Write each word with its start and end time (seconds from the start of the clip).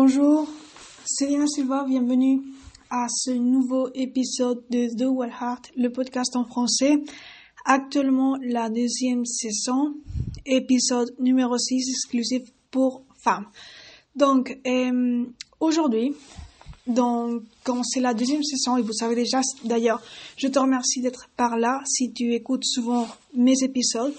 Bonjour, 0.00 0.46
c'est 1.04 1.28
Silva, 1.48 1.84
bienvenue 1.84 2.40
à 2.88 3.08
ce 3.08 3.32
nouveau 3.32 3.88
épisode 3.96 4.62
de 4.70 4.86
The 4.96 5.08
Well 5.12 5.32
Heart, 5.40 5.72
le 5.76 5.90
podcast 5.90 6.36
en 6.36 6.44
français. 6.44 7.02
Actuellement 7.64 8.36
la 8.40 8.70
deuxième 8.70 9.26
saison, 9.26 9.94
épisode 10.46 11.12
numéro 11.18 11.58
6 11.58 11.90
exclusif 11.90 12.42
pour 12.70 13.02
femmes. 13.24 13.46
Donc 14.14 14.56
euh, 14.68 15.24
aujourd'hui, 15.58 16.14
quand 16.86 17.82
c'est 17.82 17.98
la 17.98 18.14
deuxième 18.14 18.44
saison, 18.44 18.76
et 18.76 18.82
vous 18.82 18.92
savez 18.92 19.16
déjà 19.16 19.40
d'ailleurs, 19.64 20.00
je 20.36 20.46
te 20.46 20.60
remercie 20.60 21.00
d'être 21.00 21.28
par 21.36 21.56
là 21.56 21.80
si 21.84 22.12
tu 22.12 22.34
écoutes 22.34 22.64
souvent 22.64 23.08
mes 23.34 23.64
épisodes. 23.64 24.14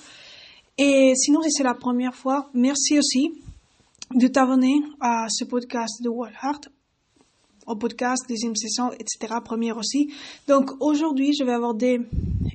Et 0.77 1.13
sinon, 1.15 1.41
si 1.41 1.51
c'est 1.51 1.63
la 1.63 1.73
première 1.73 2.15
fois, 2.15 2.49
merci 2.53 2.99
aussi 2.99 3.31
de 4.15 4.27
t'abonner 4.27 4.81
à 4.99 5.27
ce 5.29 5.45
podcast 5.45 6.01
de 6.01 6.09
Heart, 6.09 6.69
au 7.67 7.75
podcast, 7.75 8.23
deuxième 8.27 8.55
session, 8.55 8.91
etc., 8.93 9.35
première 9.43 9.77
aussi. 9.77 10.11
Donc 10.47 10.71
aujourd'hui, 10.79 11.33
je 11.37 11.43
vais 11.43 11.53
aborder 11.53 12.01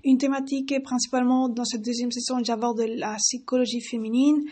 une 0.03 0.19
thématique 0.19 0.73
et 0.73 0.81
principalement 0.81 1.49
dans 1.49 1.65
cette 1.65 1.83
deuxième 1.83 2.11
session, 2.11 2.43
j'aborde 2.43 2.81
la 2.81 3.15
psychologie 3.17 3.81
féminine 3.81 4.43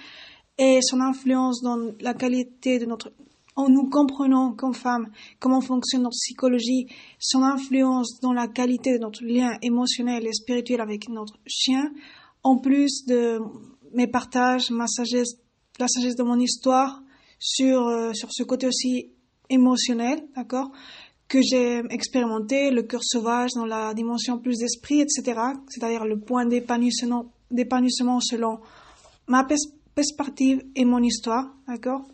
et 0.58 0.80
son 0.82 1.00
influence 1.00 1.60
dans 1.62 1.92
la 2.00 2.14
qualité 2.14 2.78
de 2.78 2.86
notre 2.86 3.12
en 3.54 3.68
nous 3.68 3.90
comprenant 3.90 4.52
comme 4.52 4.72
femme 4.72 5.10
comment 5.38 5.60
fonctionne 5.60 6.02
notre 6.02 6.16
psychologie, 6.16 6.86
son 7.18 7.42
influence 7.42 8.20
dans 8.20 8.32
la 8.32 8.48
qualité 8.48 8.94
de 8.94 8.98
notre 8.98 9.22
lien 9.24 9.58
émotionnel 9.60 10.26
et 10.26 10.32
spirituel 10.32 10.80
avec 10.80 11.08
notre 11.08 11.38
chien, 11.46 11.92
en 12.42 12.56
plus 12.56 13.04
de 13.06 13.40
mes 13.92 14.06
partages, 14.06 14.70
ma 14.70 14.86
sagesse 14.86 15.36
la 15.78 15.88
sagesse 15.88 16.16
de 16.16 16.22
mon 16.22 16.38
histoire 16.38 17.02
sur, 17.38 17.86
euh, 17.88 18.12
sur 18.12 18.28
ce 18.32 18.42
côté 18.42 18.66
aussi 18.66 19.10
émotionnel, 19.48 20.22
d'accord, 20.36 20.70
que 21.28 21.40
j'ai 21.42 21.82
expérimenté, 21.90 22.70
le 22.70 22.82
cœur 22.82 23.02
sauvage 23.02 23.50
dans 23.54 23.64
la 23.64 23.94
dimension 23.94 24.38
plus 24.38 24.58
d'esprit, 24.58 25.00
etc., 25.00 25.40
c'est-à-dire 25.68 26.04
le 26.04 26.18
point 26.18 26.46
d'épanouissement, 26.46 27.32
d'épanouissement 27.50 28.20
selon 28.20 28.60
ma 29.28 29.46
perspective 29.94 30.62
et 30.76 30.84
mon 30.84 31.02
histoire, 31.02 31.54
d'accord. 31.66 32.04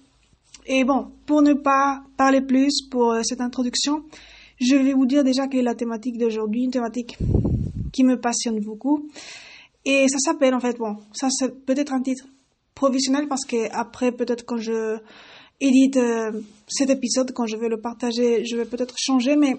Et 0.67 0.85
bon, 0.85 1.11
pour 1.27 1.43
ne 1.43 1.55
pas 1.55 2.03
parler 2.17 2.43
plus 2.43 2.83
pour 2.91 3.13
euh, 3.13 3.23
cette 3.23 3.41
introduction, 3.41 4.05
je 4.61 4.77
vais 4.77 4.93
vous 4.93 5.07
dire 5.07 5.25
déjà 5.25 5.47
quelle 5.47 5.61
est 5.61 5.65
la 5.65 5.75
thématique 5.75 6.19
d'aujourd'hui, 6.19 6.65
une 6.65 6.71
thématique 6.71 7.17
qui 7.93 8.05
me 8.05 8.21
passionne 8.21 8.61
beaucoup. 8.61 9.09
Et 9.85 10.07
ça 10.09 10.19
s'appelle 10.19 10.55
en 10.55 10.61
fait, 10.61 10.77
bon, 10.77 10.97
ça 11.13 11.29
c'est 11.31 11.65
peut-être 11.65 11.93
un 11.93 12.03
titre 12.03 12.27
professionnel 12.79 13.27
parce 13.29 13.45
que 13.45 13.71
après 13.73 14.13
peut-être 14.13 14.45
quand 14.47 14.59
je 14.59 14.99
édite 15.61 15.97
euh, 15.97 16.31
cet 16.69 16.91
épisode, 16.91 17.33
quand 17.33 17.47
je 17.47 17.57
vais 17.57 17.69
le 17.69 17.81
partager, 17.81 18.45
je 18.45 18.57
vais 18.57 18.65
peut-être 18.65 18.95
changer, 18.97 19.35
mais 19.35 19.57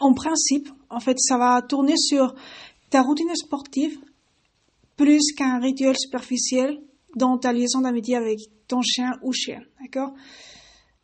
en 0.00 0.14
principe, 0.14 0.68
en 0.88 1.00
fait, 1.00 1.18
ça 1.18 1.36
va 1.36 1.60
tourner 1.60 1.96
sur 1.98 2.34
ta 2.88 3.02
routine 3.02 3.34
sportive 3.34 3.98
plus 4.96 5.32
qu'un 5.36 5.60
rituel 5.60 5.94
superficiel 5.98 6.80
dans 7.16 7.36
ta 7.36 7.52
liaison 7.52 7.80
d'amitié 7.80 8.16
avec 8.16 8.38
ton 8.66 8.80
chien 8.80 9.12
ou 9.22 9.32
chien, 9.32 9.60
d'accord? 9.82 10.14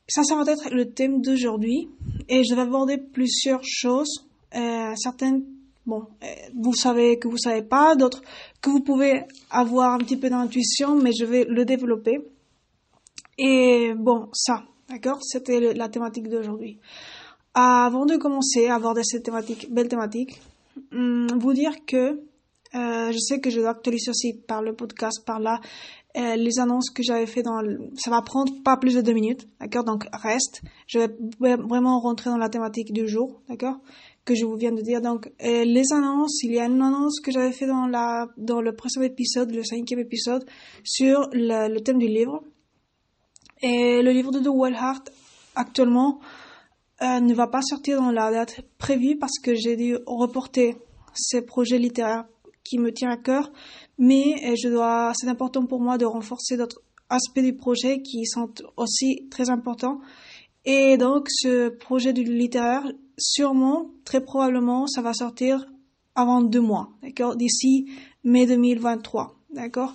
Ça, 0.09 0.23
ça 0.23 0.37
va 0.37 0.51
être 0.51 0.71
le 0.71 0.93
thème 0.93 1.21
d'aujourd'hui 1.21 1.89
et 2.29 2.45
je 2.45 2.55
vais 2.55 2.63
aborder 2.63 2.97
plusieurs 2.97 3.65
choses, 3.65 4.27
euh, 4.55 4.95
certaines 4.97 5.45
bon, 5.87 6.05
euh, 6.23 6.27
vous 6.55 6.75
savez 6.75 7.19
que 7.19 7.29
vous 7.29 7.39
savez 7.39 7.63
pas, 7.63 7.97
d'autres 7.97 8.23
que 8.67 8.71
vous 8.73 8.81
pouvez 8.81 9.23
avoir 9.49 9.93
un 9.95 9.99
petit 9.99 10.17
peu 10.17 10.29
d'intuition, 10.29 10.97
mais 10.97 11.13
je 11.13 11.25
vais 11.25 11.45
le 11.49 11.65
développer. 11.65 12.19
Et 13.39 13.93
bon, 13.97 14.29
ça, 14.33 14.65
d'accord, 14.91 15.19
c'était 15.23 15.73
la 15.73 15.89
thématique 15.89 16.29
d'aujourd'hui. 16.29 16.81
Avant 17.55 18.07
de 18.07 18.17
commencer 18.17 18.67
à 18.67 18.75
aborder 18.75 19.03
cette 19.05 19.23
thématique, 19.23 19.73
belle 19.73 19.87
thématique, 19.87 20.41
hum, 20.93 21.29
vous 21.39 21.53
dire 21.53 21.85
que 21.87 22.21
euh, 22.75 23.13
je 23.13 23.19
sais 23.19 23.41
que 23.41 23.51
je 23.51 23.61
dois 23.61 23.71
actualiser 23.71 24.11
aussi 24.11 24.35
par 24.35 24.63
le 24.63 24.75
podcast, 24.75 25.25
par 25.25 25.39
là, 25.39 25.61
euh, 26.17 26.35
les 26.35 26.59
annonces 26.59 26.91
que 26.91 27.05
j'avais 27.05 27.27
fait 27.27 27.43
dans 27.43 27.61
ça 27.95 28.11
va 28.11 28.21
prendre 28.23 28.53
pas 28.65 28.77
plus 28.77 28.97
de 28.97 29.01
deux 29.01 29.13
minutes, 29.13 29.47
d'accord? 29.61 29.85
Donc 29.85 30.09
reste, 30.13 30.63
je 30.89 30.99
vais 30.99 31.57
vraiment 31.57 32.01
rentrer 32.01 32.31
dans 32.31 32.37
la 32.37 32.49
thématique 32.49 32.93
du 32.93 33.07
jour, 33.07 33.41
d'accord? 33.49 33.77
Que 34.27 34.35
je 34.35 34.45
vous 34.45 34.57
viens 34.57 34.73
de 34.73 34.83
dire. 34.83 35.01
Donc, 35.01 35.29
euh, 35.43 35.65
les 35.65 35.93
annonces, 35.93 36.43
il 36.43 36.53
y 36.53 36.59
a 36.59 36.67
une 36.67 36.83
annonce 36.83 37.21
que 37.21 37.31
j'avais 37.31 37.53
fait 37.53 37.67
dans 37.67 37.87
la 37.87 38.27
dans 38.37 38.61
le 38.61 38.75
précédent 38.75 39.07
épisode, 39.07 39.55
le 39.55 39.63
cinquième 39.63 40.01
épisode, 40.01 40.45
sur 40.85 41.31
le, 41.33 41.79
thème 41.79 41.99
du 41.99 42.09
livre. 42.09 42.43
Et 43.63 44.03
le 44.03 44.11
livre 44.11 44.33
de 44.33 44.41
The 44.41 44.51
Well 44.53 44.75
Heart, 44.75 45.11
actuellement, 45.55 46.21
euh, 47.03 47.21
ne 47.21 47.33
va 47.35 47.47
pas 47.47 47.63
sortir 47.63 48.01
dans 48.01 48.11
la 48.11 48.31
date 48.31 48.61
prévue 48.77 49.17
parce 49.17 49.39
que 49.43 49.55
j'ai 49.55 49.77
dû 49.77 49.97
reporter 50.07 50.77
ces 51.15 51.43
projets 51.43 51.79
littéraires 51.79 52.27
qui 52.65 52.79
me 52.79 52.93
tiennent 52.93 53.13
à 53.13 53.17
cœur. 53.17 53.51
Mais 53.97 54.35
euh, 54.45 54.57
je 54.61 54.69
dois, 54.69 55.13
c'est 55.15 55.29
important 55.29 55.65
pour 55.65 55.81
moi 55.81 55.97
de 55.99 56.05
renforcer 56.05 56.57
d'autres 56.57 56.83
aspects 57.09 57.41
du 57.41 57.55
projet 57.55 58.03
qui 58.03 58.27
sont 58.27 58.53
aussi 58.77 59.29
très 59.31 59.51
importants. 59.51 60.01
Et 60.67 60.99
donc, 60.99 61.29
ce 61.31 61.69
projet 61.69 62.13
du 62.13 62.25
littéraire, 62.25 62.85
sûrement, 63.17 63.91
très 64.05 64.21
probablement, 64.21 64.87
ça 64.87 65.01
va 65.01 65.15
sortir 65.15 65.65
avant 66.17 66.43
deux 66.43 66.61
mois, 66.61 66.91
d'accord, 67.03 67.37
d'ici 67.37 67.87
mai 68.25 68.47
2023, 68.47 69.37
d'accord. 69.51 69.95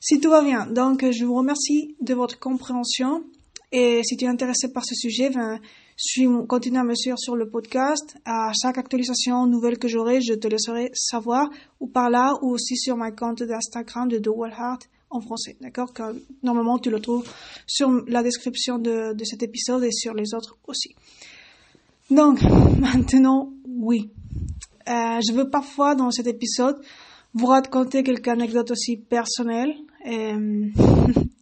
Si 0.00 0.18
tout 0.18 0.30
va 0.30 0.42
bien, 0.42 0.66
donc 0.66 1.04
je 1.10 1.24
vous 1.24 1.34
remercie 1.34 1.96
de 2.00 2.14
votre 2.14 2.38
compréhension 2.38 3.24
et 3.72 4.02
si 4.04 4.16
tu 4.16 4.24
es 4.24 4.28
intéressé 4.28 4.72
par 4.72 4.84
ce 4.86 4.94
sujet, 4.94 5.28
ben, 5.28 5.60
suis, 5.96 6.28
continue 6.48 6.78
à 6.78 6.84
me 6.84 6.94
suivre 6.94 7.18
sur 7.18 7.36
le 7.36 7.50
podcast. 7.50 8.16
À 8.24 8.52
chaque 8.60 8.78
actualisation 8.78 9.46
nouvelle 9.46 9.78
que 9.78 9.88
j'aurai, 9.88 10.20
je 10.22 10.34
te 10.34 10.46
laisserai 10.46 10.90
savoir 10.94 11.50
ou 11.80 11.88
par 11.88 12.08
là 12.08 12.34
ou 12.42 12.52
aussi 12.52 12.76
sur 12.76 12.96
ma 12.96 13.10
compte 13.10 13.42
d'Instagram 13.42 14.08
de 14.08 14.18
The 14.18 14.28
Heart 14.28 14.88
français, 15.20 15.56
d'accord 15.60 15.92
Normalement, 16.42 16.78
tu 16.78 16.90
le 16.90 17.00
trouves 17.00 17.28
sur 17.66 17.90
la 18.06 18.22
description 18.22 18.78
de, 18.78 19.14
cet 19.24 19.42
épisode 19.42 19.84
et 19.84 19.92
sur 19.92 20.14
les 20.14 20.34
autres 20.34 20.56
aussi. 20.66 20.94
Donc, 22.10 22.40
maintenant, 22.78 23.52
oui. 23.66 24.10
Euh, 24.88 25.20
je 25.26 25.32
veux 25.32 25.50
parfois, 25.50 25.94
dans 25.94 26.10
cet 26.10 26.26
épisode, 26.26 26.80
vous 27.34 27.46
raconter 27.46 28.02
quelques 28.02 28.28
anecdotes 28.28 28.70
aussi 28.70 28.96
personnelles 28.96 29.74
et 30.04 30.32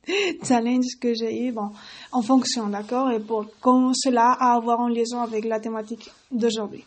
challenges 0.43 0.97
que 1.01 1.15
j'ai 1.15 1.47
eu, 1.47 1.53
bon, 1.53 1.71
en 2.13 2.23
fonction, 2.23 2.69
d'accord 2.69 3.11
Et 3.11 3.21
pour 3.21 3.47
comment 3.61 3.93
cela 3.95 4.33
à 4.33 4.55
avoir 4.55 4.81
en 4.81 4.89
liaison 4.89 5.21
avec 5.21 5.45
la 5.45 5.61
thématique 5.61 6.11
d'aujourd'hui. 6.31 6.85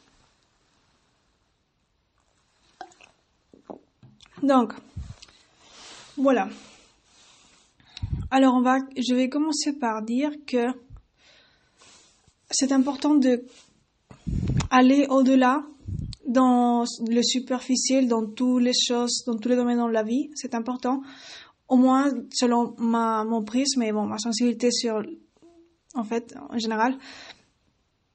Donc, 4.42 4.74
voilà. 6.16 6.48
Alors, 8.32 8.56
on 8.56 8.62
va, 8.62 8.80
je 8.98 9.16
vais 9.16 9.30
commencer 9.30 9.74
par 9.74 10.04
dire 10.04 10.32
que 10.46 10.68
c'est 12.50 12.72
important 12.72 13.16
de 13.16 13.44
aller 14.70 15.06
au-delà 15.10 15.64
dans 16.28 16.84
le 17.08 17.22
superficiel, 17.24 18.08
dans 18.08 18.26
toutes 18.26 18.64
les 18.64 18.74
choses, 18.74 19.24
dans 19.26 19.38
tous 19.38 19.50
les 19.50 19.56
domaines 19.56 19.86
de 19.86 19.92
la 19.92 20.04
vie. 20.04 20.30
C'est 20.36 20.56
important. 20.56 21.02
Au 21.68 21.78
moins, 21.78 22.12
selon 22.34 22.76
ma, 22.78 23.24
mon 23.24 23.44
prisme 23.44 23.82
et 23.82 23.92
bon, 23.92 24.06
ma 24.06 24.18
sensibilité 24.18 24.72
sur, 24.72 25.02
en 25.96 26.04
fait, 26.04 26.36
en 26.50 26.58
général. 26.58 26.98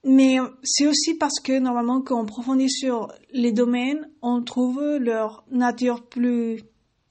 Mais 0.04 0.38
c'est 0.62 0.86
aussi 0.86 1.14
parce 1.14 1.38
que 1.40 1.58
normalement, 1.58 2.00
quand 2.00 2.20
on 2.20 2.26
profondit 2.26 2.70
sur 2.70 3.12
les 3.32 3.52
domaines, 3.52 4.10
on 4.20 4.42
trouve 4.42 4.82
leur 4.98 5.44
nature 5.50 6.04
plus 6.04 6.62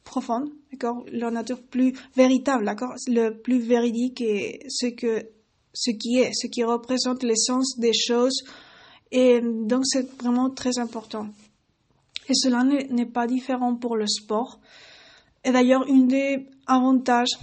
profonde, 0.03 0.49
d'accord, 0.71 1.05
leur 1.11 1.31
nature 1.31 1.61
plus 1.61 1.93
véritable, 2.15 2.65
d'accord, 2.65 2.95
le 3.07 3.29
plus 3.29 3.59
véridique 3.59 4.21
et 4.21 4.59
ce 4.69 4.87
que, 4.87 5.25
ce 5.73 5.91
qui 5.91 6.19
est, 6.19 6.31
ce 6.33 6.47
qui 6.47 6.63
représente 6.63 7.23
l'essence 7.23 7.77
des 7.77 7.93
choses 7.93 8.43
et 9.11 9.41
donc 9.41 9.85
c'est 9.85 10.09
vraiment 10.21 10.49
très 10.49 10.79
important. 10.79 11.27
Et 12.29 12.33
cela 12.33 12.63
n'est 12.63 13.05
pas 13.05 13.27
différent 13.27 13.75
pour 13.75 13.97
le 13.97 14.07
sport. 14.07 14.59
Et 15.43 15.51
d'ailleurs, 15.51 15.85
une 15.87 16.07
des 16.07 16.47
avantages 16.65 17.37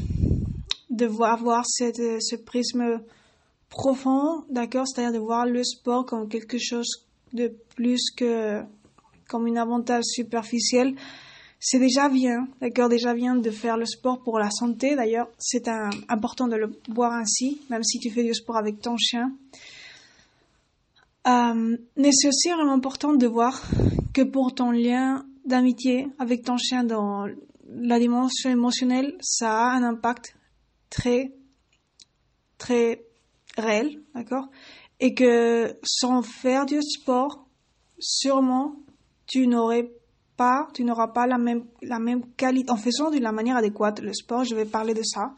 de 0.89 1.05
voir, 1.05 1.43
voir 1.43 1.67
cette, 1.67 2.23
ce 2.23 2.37
prisme 2.37 3.03
profond, 3.69 4.45
d'accord, 4.49 4.87
c'est-à-dire 4.87 5.13
de 5.13 5.19
voir 5.19 5.47
le 5.47 5.63
sport 5.63 6.07
comme 6.07 6.29
quelque 6.29 6.59
chose 6.59 6.89
de 7.35 7.53
plus 7.77 8.11
que 8.17 8.63
comme 9.29 9.47
un 9.47 9.57
avantage 9.57 10.05
superficiel, 10.05 10.95
c'est 11.61 11.79
déjà 11.79 12.09
bien, 12.09 12.47
d'accord, 12.61 12.89
déjà 12.89 13.15
bien 13.15 13.35
de 13.35 13.51
faire 13.51 13.77
le 13.77 13.85
sport 13.85 14.23
pour 14.23 14.39
la 14.39 14.51
santé. 14.51 14.95
D'ailleurs, 14.95 15.29
c'est 15.39 15.69
important 16.09 16.47
de 16.47 16.57
le 16.57 16.73
voir 16.89 17.13
ainsi, 17.13 17.61
même 17.69 17.83
si 17.83 17.99
tu 17.99 18.11
fais 18.11 18.23
du 18.23 18.33
sport 18.33 18.57
avec 18.57 18.81
ton 18.81 18.97
chien. 18.97 19.33
Euh, 21.27 21.77
mais 21.97 22.11
c'est 22.13 22.29
aussi 22.29 22.49
vraiment 22.51 22.73
important 22.73 23.13
de 23.13 23.27
voir 23.27 23.61
que 24.15 24.23
pour 24.23 24.55
ton 24.55 24.71
lien 24.71 25.27
d'amitié 25.45 26.09
avec 26.19 26.45
ton 26.45 26.57
chien 26.57 26.85
dans 26.85 27.27
la 27.69 27.99
dimension 27.99 28.51
émotionnelle, 28.51 29.17
ça 29.21 29.53
a 29.53 29.77
un 29.77 29.83
impact 29.83 30.37
très, 30.91 31.35
très 32.57 33.05
réel, 33.57 34.01
d'accord? 34.15 34.49
Et 35.01 35.15
que 35.15 35.77
sans 35.83 36.23
faire 36.23 36.67
du 36.67 36.81
sport, 36.83 37.47
sûrement, 37.99 38.77
tu 39.27 39.47
n'aurais 39.49 39.83
pas, 39.85 39.99
tu 40.73 40.85
n'auras 40.85 41.09
pas 41.09 41.27
la 41.27 41.39
même, 41.39 41.65
la 41.83 41.99
même 41.99 42.23
qualité, 42.37 42.71
en 42.71 42.77
faisant 42.77 43.11
de 43.11 43.19
la 43.19 43.33
manière 43.33 43.57
adéquate 43.57 44.01
le 44.01 44.13
sport, 44.13 44.45
je 44.45 44.55
vais 44.55 44.65
parler 44.65 44.95
de 44.95 45.03
ça, 45.03 45.35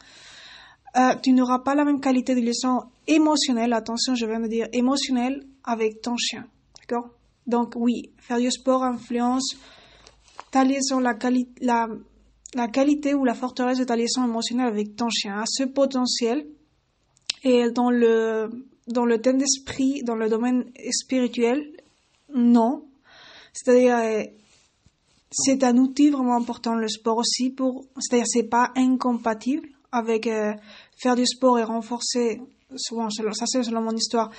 euh, 0.97 1.15
tu 1.21 1.33
n'auras 1.33 1.59
pas 1.59 1.73
la 1.75 1.85
même 1.85 1.99
qualité 1.99 2.35
de 2.35 2.41
liaison 2.41 2.81
émotionnelle, 3.07 3.73
attention, 3.73 4.13
je 4.15 4.25
vais 4.25 4.37
me 4.37 4.47
dire 4.47 4.67
émotionnelle 4.73 5.43
avec 5.63 6.01
ton 6.01 6.17
chien, 6.17 6.45
d'accord? 6.79 7.09
Donc 7.47 7.73
oui, 7.75 8.11
faire 8.17 8.37
du 8.37 8.51
sport 8.51 8.83
influence 8.83 9.55
ta 10.51 10.63
liaison, 10.63 10.99
la, 10.99 11.17
la, 11.61 11.87
la 12.53 12.67
qualité 12.67 13.13
ou 13.13 13.23
la 13.23 13.33
forteresse 13.33 13.79
de 13.79 13.85
ta 13.85 13.95
liaison 13.95 14.25
émotionnelle 14.25 14.67
avec 14.67 14.95
ton 14.95 15.09
chien, 15.09 15.39
a 15.39 15.43
ce 15.45 15.63
potentiel 15.63 16.45
et 17.43 17.71
dans 17.71 17.89
le, 17.89 18.49
dans 18.87 19.05
le 19.05 19.19
thème 19.19 19.37
d'esprit, 19.37 20.01
dans 20.03 20.15
le 20.15 20.29
domaine 20.29 20.65
spirituel, 20.91 21.71
non. 22.35 22.85
C'est-à-dire, 23.53 23.97
euh, 23.97 24.23
c'est 25.31 25.63
un 25.63 25.77
outil 25.77 26.09
vraiment 26.09 26.35
important 26.35 26.75
le 26.75 26.87
sport 26.87 27.17
aussi 27.17 27.49
pour, 27.49 27.85
c'est-à-dire 27.99 28.27
c'est 28.27 28.49
pas 28.49 28.71
incompatible 28.75 29.69
avec 29.91 30.27
euh, 30.27 30.53
faire 30.97 31.15
du 31.15 31.25
sport 31.25 31.57
et 31.59 31.63
renforcer, 31.63 32.41
souvent, 32.75 33.09
ça 33.09 33.45
c'est 33.45 33.63
selon 33.63 33.81
mon 33.81 33.95
histoire, 33.95 34.31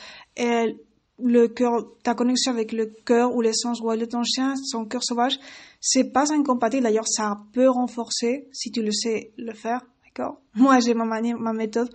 le 1.19 1.47
cœur, 1.49 1.73
ta 2.03 2.15
connexion 2.15 2.53
avec 2.53 2.73
le 2.73 2.87
cœur 3.05 3.35
ou 3.35 3.41
l'essence 3.41 3.81
royale 3.81 4.01
de 4.01 4.11
ton 4.11 4.23
chien, 4.23 4.55
son 4.57 4.85
cœur 4.85 5.03
sauvage, 5.05 5.39
c'est 5.81 6.13
pas 6.13 6.33
incompatible. 6.33 6.83
D'ailleurs, 6.83 7.09
ça 7.09 7.39
peut 7.53 7.69
renforcer 7.69 8.49
si 8.53 8.71
tu 8.71 8.83
le 8.83 8.93
sais 8.93 9.33
le 9.37 9.53
faire, 9.53 9.83
d'accord? 10.05 10.41
Moi, 10.55 10.81
j'ai 10.81 10.95
ma 10.95 11.05
manière, 11.05 11.39
ma 11.39 11.53
méthode 11.53 11.91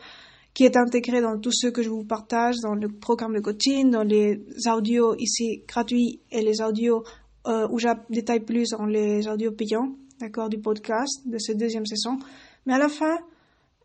qui 0.54 0.64
est 0.64 0.76
intégrée 0.76 1.22
dans 1.22 1.40
tout 1.40 1.52
ce 1.52 1.68
que 1.68 1.84
je 1.84 1.90
vous 1.90 2.04
partage, 2.04 2.56
dans 2.64 2.74
le 2.74 2.88
programme 2.90 3.36
de 3.36 3.42
coaching, 3.42 3.92
dans 3.92 4.04
les 4.04 4.44
audios 4.72 5.16
ici 5.20 5.64
gratuits 5.68 6.22
et 6.32 6.42
les 6.42 6.62
audios 6.62 7.04
euh, 7.48 7.68
où 7.70 7.80
je 7.80 7.88
détaille 8.10 8.42
plus 8.42 8.70
dans 8.72 8.86
les 8.86 9.28
audios 9.28 9.52
payants, 9.52 9.94
d'accord, 10.20 10.50
du 10.50 10.58
podcast 10.58 11.22
de 11.26 11.38
cette 11.38 11.58
deuxième 11.58 11.86
saison. 11.86 12.20
Mais 12.66 12.74
à 12.74 12.78
la 12.78 12.90
fin, 12.90 13.18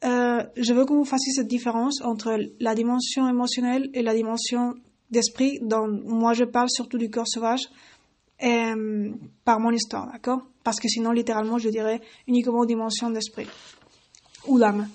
euh, 0.04 0.42
je 0.56 0.72
veux 0.72 0.84
que 0.84 0.92
vous 0.92 1.04
fassiez 1.04 1.32
cette 1.32 1.46
différence 1.46 2.00
entre 2.02 2.36
la 2.58 2.74
dimension 2.74 3.28
émotionnelle 3.28 3.88
et 3.94 4.02
la 4.02 4.14
dimension 4.14 4.74
d'esprit. 5.10 5.60
dont 5.62 5.86
moi, 5.86 6.32
je 6.32 6.44
parle 6.44 6.68
surtout 6.70 6.98
du 6.98 7.08
cœur 7.08 7.28
sauvage 7.28 7.68
euh, 8.42 9.12
par 9.44 9.60
mon 9.60 9.70
histoire, 9.70 10.10
d'accord? 10.10 10.42
Parce 10.64 10.80
que 10.80 10.88
sinon, 10.88 11.12
littéralement, 11.12 11.58
je 11.58 11.68
dirais 11.68 12.00
uniquement 12.26 12.64
dimension 12.64 13.10
d'esprit 13.10 13.46
ou 14.48 14.58
d'âme. 14.58 14.88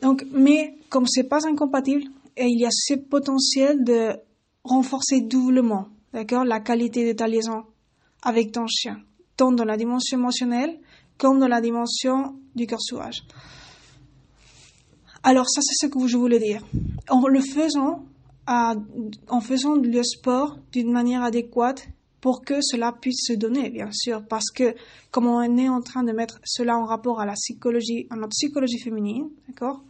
Donc, 0.00 0.24
mais 0.30 0.76
comme 0.88 1.06
c'est 1.06 1.28
pas 1.28 1.46
incompatible, 1.46 2.04
et 2.36 2.46
il 2.46 2.60
y 2.60 2.66
a 2.66 2.70
ce 2.70 2.94
potentiel 2.94 3.82
de 3.82 4.12
renforcer 4.62 5.22
doublement, 5.22 5.88
d'accord, 6.12 6.44
la 6.44 6.60
qualité 6.60 7.06
de 7.06 7.16
ta 7.16 7.26
liaison 7.26 7.64
avec 8.22 8.52
ton 8.52 8.66
chien, 8.66 9.00
tant 9.36 9.52
dans 9.52 9.64
la 9.64 9.76
dimension 9.76 10.18
émotionnelle 10.18 10.78
comme 11.18 11.38
dans 11.38 11.48
la 11.48 11.60
dimension 11.60 12.36
du 12.54 12.66
cœur 12.66 12.80
sauvage. 12.80 13.22
Alors 15.22 15.48
ça, 15.48 15.60
c'est 15.60 15.86
ce 15.86 15.90
que 15.90 16.06
je 16.06 16.16
voulais 16.16 16.38
dire. 16.38 16.64
En 17.10 17.26
le 17.28 17.40
faisant, 17.40 18.06
en 18.46 19.40
faisant 19.40 19.74
le 19.74 20.02
sport 20.02 20.58
d'une 20.72 20.90
manière 20.90 21.22
adéquate 21.22 21.88
pour 22.22 22.42
que 22.42 22.60
cela 22.62 22.92
puisse 22.92 23.26
se 23.26 23.34
donner, 23.34 23.70
bien 23.70 23.90
sûr, 23.92 24.26
parce 24.26 24.50
que 24.50 24.74
comme 25.10 25.26
on 25.26 25.56
est 25.56 25.68
en 25.68 25.82
train 25.82 26.02
de 26.02 26.12
mettre 26.12 26.40
cela 26.44 26.76
en 26.76 26.84
rapport 26.84 27.20
à 27.20 27.26
la 27.26 27.34
psychologie, 27.34 28.06
à 28.10 28.16
notre 28.16 28.30
psychologie 28.30 28.78
féminine, 28.78 29.28
d'accord, 29.48 29.82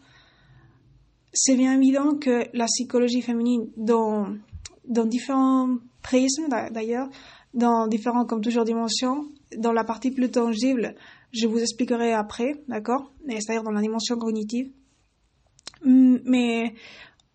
c'est 1.32 1.56
bien 1.56 1.74
évident 1.80 2.16
que 2.16 2.44
la 2.56 2.66
psychologie 2.66 3.22
féminine, 3.22 3.68
dans, 3.76 4.34
dans 4.86 5.04
différents 5.04 5.76
prismes 6.02 6.48
d'ailleurs, 6.70 7.08
dans 7.54 7.86
différents, 7.86 8.24
comme 8.24 8.40
toujours, 8.40 8.64
dimensions, 8.64 9.26
dans 9.56 9.72
la 9.72 9.84
partie 9.84 10.10
plus 10.10 10.30
tangible, 10.30 10.94
je 11.32 11.46
vous 11.46 11.58
expliquerai 11.58 12.12
après, 12.12 12.54
d'accord? 12.68 13.10
C'est-à-dire 13.28 13.62
dans 13.62 13.70
la 13.70 13.80
dimension 13.80 14.16
cognitive. 14.16 14.70
Mais 15.84 16.74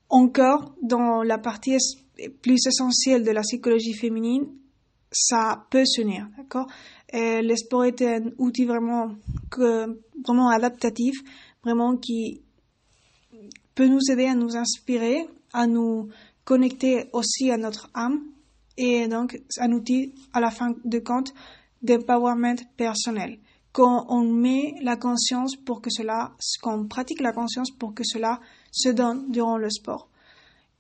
encore, 0.10 0.76
dans 0.82 1.24
la 1.24 1.38
partie 1.38 1.78
plus 2.42 2.66
essentielle 2.68 3.24
de 3.24 3.32
la 3.32 3.42
psychologie 3.42 3.94
féminine, 3.94 4.46
ça 5.12 5.66
peut 5.70 5.86
s'unir, 5.86 6.28
d'accord? 6.38 6.68
Le 7.14 7.56
sport 7.56 7.86
est 7.86 8.02
un 8.02 8.32
outil 8.38 8.66
vraiment, 8.66 9.16
vraiment 9.58 10.50
adaptatif, 10.50 11.16
vraiment 11.64 11.98
qui, 11.98 12.42
peut 13.76 13.88
nous 13.88 14.00
aider 14.10 14.26
à 14.26 14.36
nous 14.36 14.56
inspirer, 14.56 15.28
à 15.54 15.68
nous 15.68 16.10
connecter 16.46 17.10
aussi 17.12 17.52
à 17.52 17.58
notre 17.58 17.90
âme 17.94 18.22
et 18.78 19.08
donc 19.08 19.40
un 19.60 19.72
outil 19.72 20.14
à 20.34 20.40
la 20.40 20.52
fin 20.52 20.74
de 20.84 21.00
compte 21.00 21.34
d'empowerment 21.82 22.56
personnel. 22.78 23.40
Quand 23.72 24.06
on 24.10 24.24
met 24.24 24.76
la 24.82 24.96
conscience 24.96 25.56
pour 25.56 25.82
que 25.82 25.90
cela, 25.90 26.32
qu'on 26.62 26.88
pratique 26.88 27.20
la 27.20 27.34
conscience 27.34 27.72
pour 27.72 27.94
que 27.94 28.04
cela 28.04 28.40
se 28.72 28.90
donne 28.90 29.32
durant 29.32 29.58
le 29.58 29.70
sport 29.70 30.10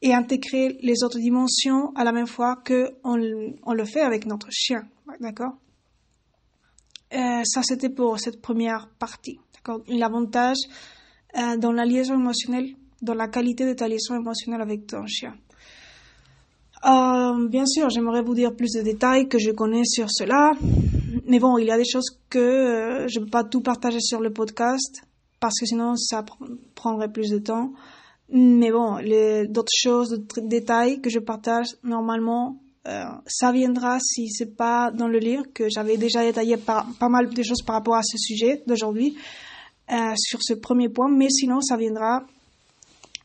et 0.01 0.13
intégrer 0.13 0.77
les 0.81 1.03
autres 1.03 1.19
dimensions 1.19 1.93
à 1.95 2.03
la 2.03 2.11
même 2.11 2.27
fois 2.27 2.57
que 2.63 2.91
on, 3.03 3.15
le 3.15 3.85
fait 3.85 4.01
avec 4.01 4.25
notre 4.25 4.49
chien, 4.51 4.87
d'accord? 5.19 5.53
Euh, 7.13 7.41
Ça 7.43 7.61
c'était 7.63 7.89
pour 7.89 8.19
cette 8.19 8.41
première 8.41 8.89
partie, 8.99 9.39
d'accord? 9.53 9.81
L'avantage 9.87 10.57
euh, 11.37 11.57
dans 11.57 11.71
la 11.71 11.85
liaison 11.85 12.15
émotionnelle 12.15 12.75
dans 13.01 13.13
la 13.13 13.27
qualité 13.27 13.65
de 13.65 13.73
ta 13.73 13.87
liaison 13.87 14.15
émotionnelle 14.15 14.61
avec 14.61 14.87
ton 14.87 15.05
chien. 15.05 15.35
Euh, 16.83 17.47
bien 17.47 17.65
sûr, 17.65 17.89
j'aimerais 17.89 18.21
vous 18.21 18.35
dire 18.35 18.53
plus 18.53 18.71
de 18.73 18.81
détails 18.81 19.27
que 19.27 19.39
je 19.39 19.51
connais 19.51 19.85
sur 19.85 20.07
cela, 20.11 20.51
mais 21.25 21.39
bon, 21.39 21.57
il 21.57 21.65
y 21.65 21.71
a 21.71 21.77
des 21.77 21.85
choses 21.85 22.19
que 22.29 22.39
euh, 22.39 23.07
je 23.07 23.19
ne 23.19 23.25
peux 23.25 23.31
pas 23.31 23.43
tout 23.43 23.61
partager 23.61 23.99
sur 23.99 24.19
le 24.19 24.31
podcast 24.31 25.01
parce 25.39 25.59
que 25.59 25.65
sinon 25.65 25.95
ça 25.95 26.23
prendrait 26.75 27.11
plus 27.11 27.29
de 27.29 27.39
temps. 27.39 27.71
Mais 28.29 28.71
bon, 28.71 28.97
d'autres 29.49 29.71
choses, 29.75 30.09
d'autres 30.09 30.41
détails 30.41 30.99
que 30.99 31.09
je 31.09 31.19
partage 31.19 31.75
normalement, 31.83 32.57
euh, 32.87 33.03
ça 33.27 33.51
viendra 33.51 33.99
si 33.99 34.29
c'est 34.29 34.55
pas 34.55 34.91
dans 34.91 35.07
le 35.07 35.19
livre 35.19 35.45
que 35.53 35.69
j'avais 35.69 35.97
déjà 35.97 36.23
détaillé 36.23 36.57
pas 36.57 36.85
mal 37.09 37.29
de 37.29 37.43
choses 37.43 37.61
par 37.61 37.75
rapport 37.75 37.95
à 37.95 38.03
ce 38.03 38.17
sujet 38.17 38.63
d'aujourd'hui 38.67 39.15
sur 40.15 40.39
ce 40.41 40.55
premier 40.55 40.89
point, 40.89 41.07
mais 41.07 41.29
sinon 41.29 41.61
ça 41.61 41.77
viendra. 41.77 42.25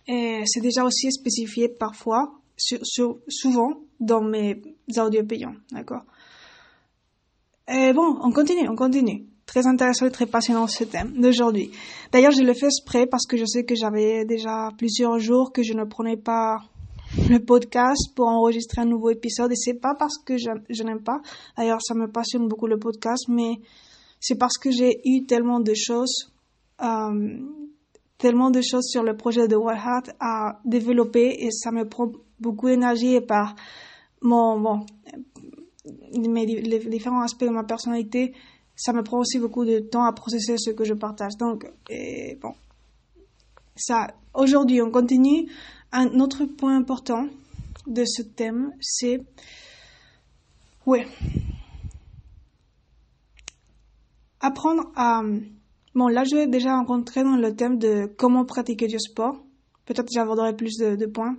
C'est 0.07 0.61
déjà 0.61 0.85
aussi 0.85 1.11
spécifié 1.11 1.69
parfois, 1.69 2.40
souvent 3.29 3.81
dans 3.99 4.23
mes 4.23 4.61
audios 4.97 5.25
payants, 5.25 5.55
d'accord 5.71 6.05
Et 7.69 7.93
bon, 7.93 8.19
on 8.23 8.31
continue, 8.33 8.69
on 8.69 8.77
continue. 8.77 9.27
Très 9.47 9.67
intéressant 9.67 10.07
et 10.07 10.11
très 10.11 10.27
passionnant 10.27 10.69
ce 10.69 10.85
thème 10.85 11.13
d'aujourd'hui. 11.21 11.73
D'ailleurs, 12.13 12.31
je 12.31 12.43
le 12.43 12.55
fais 12.55 12.67
exprès 12.67 13.07
parce 13.07 13.27
que 13.27 13.37
je 13.37 13.45
sais 13.45 13.65
que 13.65 13.75
j'avais 13.75 14.25
déjà 14.25 14.71
plusieurs 14.79 15.19
jours 15.19 15.53
que 15.53 15.63
je 15.63 15.73
ne 15.73 15.85
prenais 15.85 16.17
pas 16.17 16.59
le 17.29 17.39
podcast 17.39 18.15
pour 18.15 18.29
enregistrer 18.29 18.83
un 18.83 18.85
nouveau 18.85 19.11
épisode 19.11 19.51
et 19.51 19.57
c'est 19.57 19.81
pas 19.81 19.97
parce 19.99 20.19
que 20.19 20.37
je, 20.37 20.51
je 20.69 20.83
n'aime 20.85 21.03
pas. 21.03 21.21
D'ailleurs, 21.57 21.83
ça 21.83 21.95
me 21.95 22.07
passionne 22.07 22.47
beaucoup 22.47 22.69
le 22.69 22.79
podcast, 22.79 23.25
mais 23.29 23.59
c'est 24.21 24.37
parce 24.37 24.59
que 24.59 24.71
j'ai 24.71 25.01
eu 25.05 25.27
tellement 25.27 25.59
de 25.59 25.75
choses 25.75 26.33
euh, 26.83 27.39
tellement 28.21 28.51
de 28.51 28.61
choses 28.61 28.87
sur 28.87 29.03
le 29.03 29.17
projet 29.17 29.49
de 29.49 29.57
Wild 29.57 29.81
Heart 29.85 30.11
à 30.21 30.61
développer 30.65 31.37
et 31.41 31.51
ça 31.51 31.73
me 31.73 31.89
prend 31.89 32.13
beaucoup 32.39 32.69
d'énergie 32.69 33.15
et 33.15 33.21
par 33.21 33.57
mon, 34.23 34.61
bon, 34.61 34.87
les 36.13 36.79
différents 36.91 37.23
aspects 37.23 37.45
de 37.45 37.51
ma 37.51 37.65
personnalité, 37.65 38.35
ça 38.77 38.93
me 38.93 39.03
prend 39.03 39.19
aussi 39.19 39.39
beaucoup 39.39 39.65
de 39.65 39.79
temps 39.79 40.05
à 40.05 40.13
processer 40.13 40.57
ce 40.59 40.71
que 40.71 40.85
je 40.85 40.95
partage. 40.95 41.37
Donc, 41.39 41.67
et 41.89 42.39
bon, 42.41 42.53
ça, 43.75 44.09
aujourd'hui, 44.35 44.83
on 44.83 44.91
continue. 44.91 45.51
Un 45.93 46.21
autre 46.21 46.45
point 46.45 46.77
important 46.77 47.27
de 47.87 48.05
ce 48.05 48.23
thème, 48.23 48.73
c'est, 48.81 49.21
ouais, 50.87 51.07
apprendre 54.41 54.93
à 54.95 55.23
Bon, 55.95 56.07
là, 56.07 56.25
je 56.25 56.37
vais 56.37 56.47
déjà 56.47 56.77
rencontrer 56.77 57.25
dans 57.25 57.37
le 57.37 57.55
thème 57.55 57.79
de 57.79 58.07
comment 58.17 58.45
pratiquer 58.45 58.87
du 58.87 58.99
sport. 58.99 59.43
Peut-être 59.87 60.09
j'aborderai 60.13 60.55
plus 60.55 60.77
de, 60.77 61.07
points. 61.07 61.37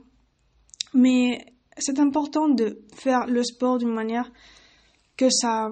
Mais 0.93 1.45
c'est 1.77 1.99
important 1.99 2.49
de 2.49 2.81
faire 2.93 3.27
le 3.27 3.43
sport 3.43 3.77
d'une 3.77 3.93
manière 3.93 4.29
que 5.15 5.29
ça 5.29 5.69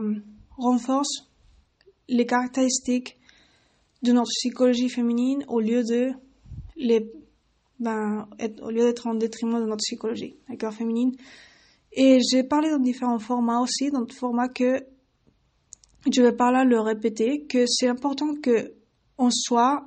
renforce 0.58 1.30
les 2.08 2.26
caractéristiques 2.26 3.18
de 4.02 4.14
notre 4.14 4.30
psychologie 4.30 4.90
féminine 4.90 5.44
au 5.50 5.60
lieu 5.60 5.84
de 5.84 6.12
les 6.78 7.12
ben, 7.80 8.28
au 8.62 8.72
lieu 8.72 8.84
d'être 8.84 9.08
en 9.08 9.14
détriment 9.14 9.60
de 9.60 9.66
notre 9.66 9.78
psychologie, 9.78 10.36
d'accord, 10.50 10.74
féminine. 10.74 11.16
Et 11.94 12.20
j'ai 12.30 12.44
parlé 12.44 12.70
dans 12.70 12.80
différents 12.80 13.20
formats 13.20 13.62
aussi, 13.62 13.90
dans 13.90 14.02
le 14.02 14.14
format 14.14 14.50
que 14.50 14.84
je 16.12 16.22
vais 16.22 16.32
par 16.32 16.52
là 16.52 16.64
le 16.64 16.80
répéter, 16.80 17.46
que 17.46 17.66
c'est 17.68 17.88
important 17.88 18.36
que 18.42 18.74
on 19.18 19.30
soit 19.32 19.86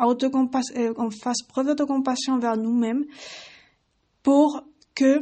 euh, 0.00 0.94
qu'on 0.94 1.10
fasse 1.10 1.42
preuve 1.42 1.68
d'autocompassion 1.68 2.38
vers 2.38 2.56
nous-mêmes 2.56 3.04
pour 4.22 4.62
que, 4.94 5.20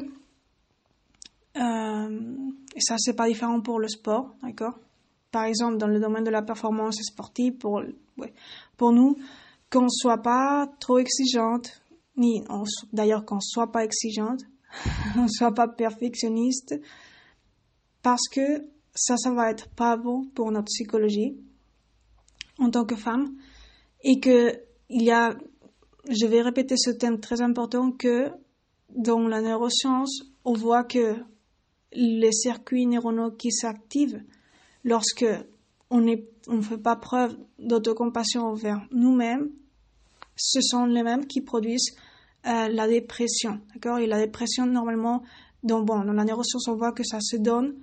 euh, 1.56 2.36
et 2.74 2.80
ça 2.80 2.96
c'est 2.98 3.14
pas 3.14 3.28
différent 3.28 3.60
pour 3.60 3.78
le 3.78 3.88
sport, 3.88 4.34
d'accord? 4.42 4.78
Par 5.30 5.44
exemple, 5.44 5.78
dans 5.78 5.86
le 5.86 6.00
domaine 6.00 6.24
de 6.24 6.30
la 6.30 6.42
performance 6.42 6.96
sportive, 7.02 7.54
pour, 7.54 7.82
pour 8.76 8.92
nous, 8.92 9.16
qu'on 9.70 9.88
soit 9.88 10.22
pas 10.22 10.66
trop 10.78 10.98
exigeante, 10.98 11.82
ni 12.16 12.44
d'ailleurs 12.92 13.24
qu'on 13.24 13.40
soit 13.40 13.72
pas 13.72 13.84
exigeante, 13.84 14.40
on 15.18 15.28
soit 15.28 15.52
pas 15.52 15.68
perfectionniste, 15.68 16.80
parce 18.02 18.28
que 18.28 18.64
ça, 18.94 19.16
ça 19.16 19.32
va 19.32 19.50
être 19.50 19.68
pas 19.70 19.96
bon 19.96 20.24
pour 20.34 20.50
notre 20.50 20.66
psychologie 20.66 21.36
en 22.58 22.70
tant 22.70 22.84
que 22.84 22.96
femme 22.96 23.34
et 24.04 24.20
que 24.20 24.58
il 24.88 25.02
y 25.02 25.10
a, 25.10 25.34
je 26.08 26.26
vais 26.26 26.42
répéter 26.42 26.76
ce 26.76 26.90
thème 26.90 27.20
très 27.20 27.40
important 27.40 27.92
que 27.92 28.30
dans 28.90 29.26
la 29.26 29.40
neuroscience, 29.40 30.22
on 30.44 30.52
voit 30.52 30.84
que 30.84 31.16
les 31.92 32.32
circuits 32.32 32.86
neuronaux 32.86 33.30
qui 33.30 33.50
s'activent 33.50 34.22
lorsque 34.84 35.26
on 35.90 36.00
ne 36.00 36.62
fait 36.62 36.78
pas 36.78 36.96
preuve 36.96 37.36
d'autocompassion 37.58 38.42
envers 38.42 38.86
nous-mêmes, 38.90 39.50
ce 40.36 40.60
sont 40.60 40.86
les 40.86 41.02
mêmes 41.02 41.26
qui 41.26 41.40
produisent 41.40 41.94
euh, 42.46 42.68
la 42.68 42.88
dépression, 42.88 43.60
d'accord? 43.72 43.98
Et 43.98 44.06
la 44.06 44.18
dépression, 44.18 44.66
normalement, 44.66 45.22
dans, 45.62 45.82
bon, 45.82 46.04
dans 46.04 46.12
la 46.12 46.24
neuroscience, 46.24 46.66
on 46.68 46.74
voit 46.74 46.92
que 46.92 47.04
ça 47.04 47.18
se 47.20 47.36
donne 47.36 47.76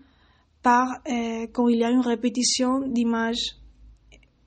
par 0.62 1.00
euh, 1.08 1.48
quand 1.54 1.68
il 1.68 1.80
y 1.80 1.84
a 1.84 1.90
une 1.90 2.02
répétition 2.02 2.80
d'images 2.88 3.56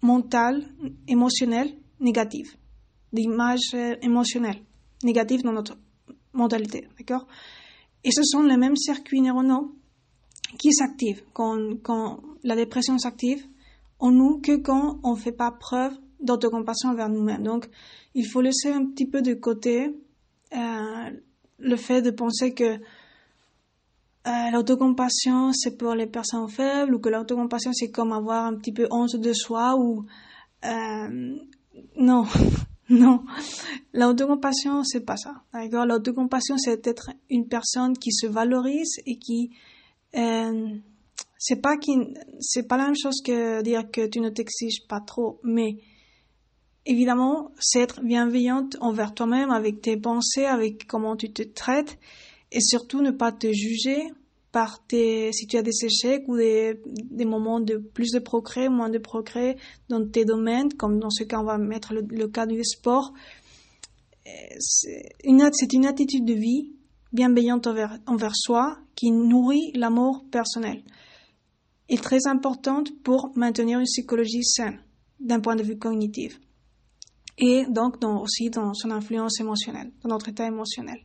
mentales, 0.02 0.64
émotionnelles, 1.08 1.74
négatives, 2.00 2.56
d'images 3.12 3.74
euh, 3.74 3.94
émotionnelles 4.02 4.62
négatives 5.04 5.42
dans 5.42 5.52
notre 5.52 5.76
mentalité, 6.32 6.88
d'accord? 6.98 7.26
Et 8.04 8.10
ce 8.10 8.22
sont 8.22 8.42
les 8.42 8.56
mêmes 8.56 8.76
circuits 8.76 9.20
neuronaux 9.20 9.74
qui 10.58 10.72
s'activent. 10.72 11.22
Quand, 11.32 11.56
quand 11.82 12.20
la 12.42 12.56
dépression 12.56 12.98
s'active 12.98 13.46
en 13.98 14.10
nous 14.10 14.40
que 14.40 14.56
quand 14.56 14.98
on 15.04 15.14
ne 15.14 15.18
fait 15.18 15.32
pas 15.32 15.52
preuve 15.52 15.92
d'autocompassion 16.20 16.90
envers 16.90 17.08
nous-mêmes. 17.08 17.42
Donc, 17.42 17.68
il 18.14 18.26
faut 18.26 18.40
laisser 18.40 18.70
un 18.70 18.86
petit 18.86 19.06
peu 19.06 19.22
de 19.22 19.34
côté 19.34 19.94
euh, 20.54 21.10
le 21.58 21.76
fait 21.76 22.02
de 22.02 22.10
penser 22.10 22.54
que 22.54 22.78
euh, 24.26 24.50
l'autocompassion 24.52 25.52
c'est 25.52 25.76
pour 25.76 25.94
les 25.94 26.06
personnes 26.06 26.48
faibles 26.48 26.94
ou 26.94 26.98
que 27.00 27.08
l'autocompassion 27.08 27.72
c'est 27.72 27.90
comme 27.90 28.12
avoir 28.12 28.46
un 28.46 28.54
petit 28.54 28.72
peu 28.72 28.86
honte 28.90 29.16
de 29.16 29.32
soi 29.32 29.76
ou 29.76 30.04
euh, 30.64 31.36
non 31.96 32.24
non. 32.88 33.24
L'autocompassion 33.92 34.84
c'est 34.84 35.04
pas 35.04 35.16
ça 35.16 35.34
d'accord? 35.52 35.86
L'autocompassion 35.86 36.56
c'est 36.58 36.86
être 36.86 37.10
une 37.30 37.48
personne 37.48 37.96
qui 37.96 38.12
se 38.12 38.26
valorise 38.26 39.00
et 39.06 39.18
qui 39.18 39.50
euh, 40.16 40.68
c'est 41.38 41.60
pas 41.60 41.76
qui 41.76 41.92
c'est 42.40 42.68
pas 42.68 42.76
la 42.76 42.84
même 42.84 42.96
chose 42.96 43.20
que 43.24 43.62
dire 43.62 43.90
que 43.90 44.06
tu 44.06 44.20
ne 44.20 44.28
t'exiges 44.28 44.86
pas 44.88 45.00
trop 45.00 45.40
mais 45.42 45.78
évidemment, 46.86 47.52
c'est 47.58 47.80
être 47.80 48.00
bienveillante 48.02 48.76
envers 48.80 49.14
toi-même, 49.14 49.50
avec 49.50 49.80
tes 49.80 49.96
pensées, 49.96 50.44
avec 50.44 50.86
comment 50.86 51.16
tu 51.16 51.32
te 51.32 51.42
traites, 51.42 51.98
et 52.52 52.60
surtout 52.60 53.00
ne 53.00 53.10
pas 53.10 53.32
te 53.32 53.52
juger 53.52 54.12
si 54.92 55.46
tu 55.46 55.56
as 55.56 55.62
des 55.62 55.84
échecs 55.84 56.24
ou 56.28 56.36
des, 56.36 56.74
moments 57.24 57.60
de 57.60 57.76
plus 57.76 58.10
de 58.10 58.18
progrès, 58.18 58.68
moins 58.68 58.90
de 58.90 58.98
progrès 58.98 59.56
dans 59.88 60.06
tes 60.06 60.24
domaines, 60.24 60.72
comme 60.74 60.98
dans 60.98 61.10
ce 61.10 61.24
cas, 61.24 61.38
on 61.40 61.44
va 61.44 61.58
mettre 61.58 61.94
le, 61.94 62.28
cas 62.28 62.46
du 62.46 62.62
sport. 62.62 63.14
C'est 64.58 65.08
une, 65.24 65.48
c'est 65.52 65.72
une 65.72 65.86
attitude 65.86 66.24
de 66.24 66.34
vie 66.34 66.72
bienveillante 67.12 67.66
envers, 67.66 68.36
soi 68.36 68.78
qui 68.94 69.10
nourrit 69.10 69.72
l'amour 69.74 70.24
personnel 70.30 70.82
et 71.88 71.96
très 71.96 72.26
importante 72.26 72.90
pour 73.02 73.30
maintenir 73.36 73.78
une 73.78 73.84
psychologie 73.84 74.44
saine 74.44 74.80
d'un 75.20 75.40
point 75.40 75.56
de 75.56 75.62
vue 75.62 75.78
cognitif 75.78 76.38
et 77.38 77.64
donc 77.68 77.96
aussi 78.04 78.50
dans 78.50 78.72
son 78.74 78.90
influence 78.90 79.40
émotionnelle, 79.40 79.90
dans 80.02 80.10
notre 80.10 80.28
état 80.28 80.46
émotionnel. 80.46 80.98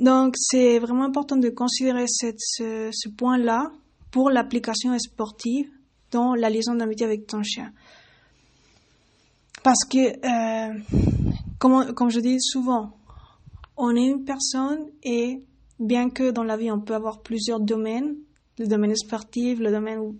Donc 0.00 0.34
c'est 0.36 0.78
vraiment 0.78 1.04
important 1.04 1.36
de 1.36 1.50
considérer 1.50 2.06
ce, 2.08 3.08
point-là 3.16 3.70
pour 4.10 4.30
l'application 4.30 4.96
sportive 4.98 5.68
dans 6.10 6.34
la 6.34 6.50
liaison 6.50 6.74
d'amitié 6.74 7.06
avec 7.06 7.26
ton 7.26 7.42
chien. 7.42 7.72
Parce 9.62 9.84
que, 9.84 9.98
euh, 9.98 10.78
comme, 11.58 11.94
comme 11.94 12.10
je 12.10 12.20
dis 12.20 12.40
souvent, 12.40 12.96
on 13.76 13.94
est 13.96 14.06
une 14.06 14.24
personne 14.24 14.90
et 15.02 15.42
bien 15.78 16.10
que 16.10 16.30
dans 16.30 16.44
la 16.44 16.56
vie 16.56 16.70
on 16.70 16.80
peut 16.80 16.94
avoir 16.94 17.22
plusieurs 17.22 17.60
domaines, 17.60 18.16
le 18.58 18.66
domaine 18.66 18.94
sportif, 18.94 19.58
le 19.58 19.70
domaine 19.70 19.98
où 19.98 20.16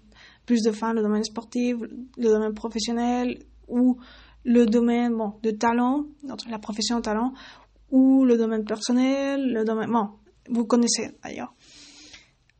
plus 0.47 0.63
de 0.63 0.73
femmes, 0.73 0.97
le 0.97 1.03
domaine 1.03 1.25
sportif, 1.25 1.77
le 2.17 2.29
domaine 2.29 2.55
professionnel 2.55 3.39
ou 3.69 3.97
le 4.45 4.67
domaine 4.67 5.15
bon, 5.17 5.35
de 5.43 5.51
talent, 5.51 6.05
la 6.49 6.59
profession 6.59 6.99
de 6.99 7.03
talent, 7.03 7.33
ou 7.91 8.25
le 8.25 8.37
domaine 8.37 8.65
personnel, 8.65 9.53
le 9.53 9.65
domaine... 9.65 9.91
Bon, 9.91 10.11
vous 10.49 10.65
connaissez 10.65 11.11
d'ailleurs. 11.23 11.55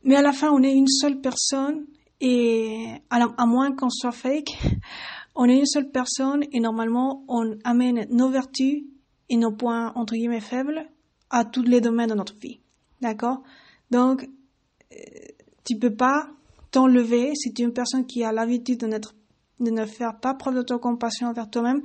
Mais 0.03 0.15
à 0.15 0.21
la 0.21 0.31
fin, 0.31 0.51
on 0.51 0.61
est 0.61 0.73
une 0.73 0.87
seule 0.87 1.19
personne 1.19 1.85
et 2.21 2.87
à, 3.09 3.45
moins 3.45 3.75
qu'on 3.75 3.89
soit 3.89 4.11
fake, 4.11 4.57
on 5.35 5.45
est 5.45 5.57
une 5.57 5.65
seule 5.65 5.91
personne 5.91 6.43
et 6.51 6.59
normalement, 6.59 7.25
on 7.27 7.57
amène 7.63 8.07
nos 8.09 8.29
vertus 8.29 8.83
et 9.29 9.37
nos 9.37 9.51
points, 9.51 9.91
entre 9.95 10.13
guillemets, 10.13 10.41
faibles 10.41 10.85
à 11.29 11.43
tous 11.43 11.63
les 11.63 11.81
domaines 11.81 12.09
de 12.09 12.15
notre 12.15 12.37
vie. 12.37 12.59
D'accord? 13.01 13.41
Donc, 13.91 14.29
euh, 14.91 14.95
tu 15.63 15.77
peux 15.77 15.95
pas 15.95 16.29
t'enlever 16.71 17.33
si 17.35 17.53
tu 17.53 17.61
es 17.61 17.65
une 17.65 17.73
personne 17.73 18.05
qui 18.05 18.23
a 18.23 18.31
l'habitude 18.31 18.81
de 18.81 18.99
de 19.61 19.71
ne 19.71 19.85
faire 19.85 20.19
pas 20.19 20.33
preuve 20.33 20.55
d'autocompassion 20.55 21.27
envers 21.27 21.49
toi-même, 21.49 21.81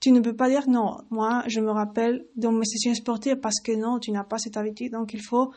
tu 0.00 0.12
ne 0.12 0.20
peux 0.20 0.34
pas 0.34 0.48
dire 0.48 0.68
non, 0.68 0.96
moi 1.10 1.44
je 1.46 1.60
me 1.60 1.70
rappelle 1.70 2.24
dans 2.34 2.52
mes 2.52 2.64
sessions 2.64 2.94
sportives 2.94 3.36
parce 3.36 3.60
que 3.60 3.72
non, 3.72 3.98
tu 3.98 4.10
n'as 4.10 4.24
pas 4.24 4.38
cette 4.38 4.56
habitude. 4.56 4.92
Donc 4.92 5.12
il 5.12 5.22
faut, 5.22 5.52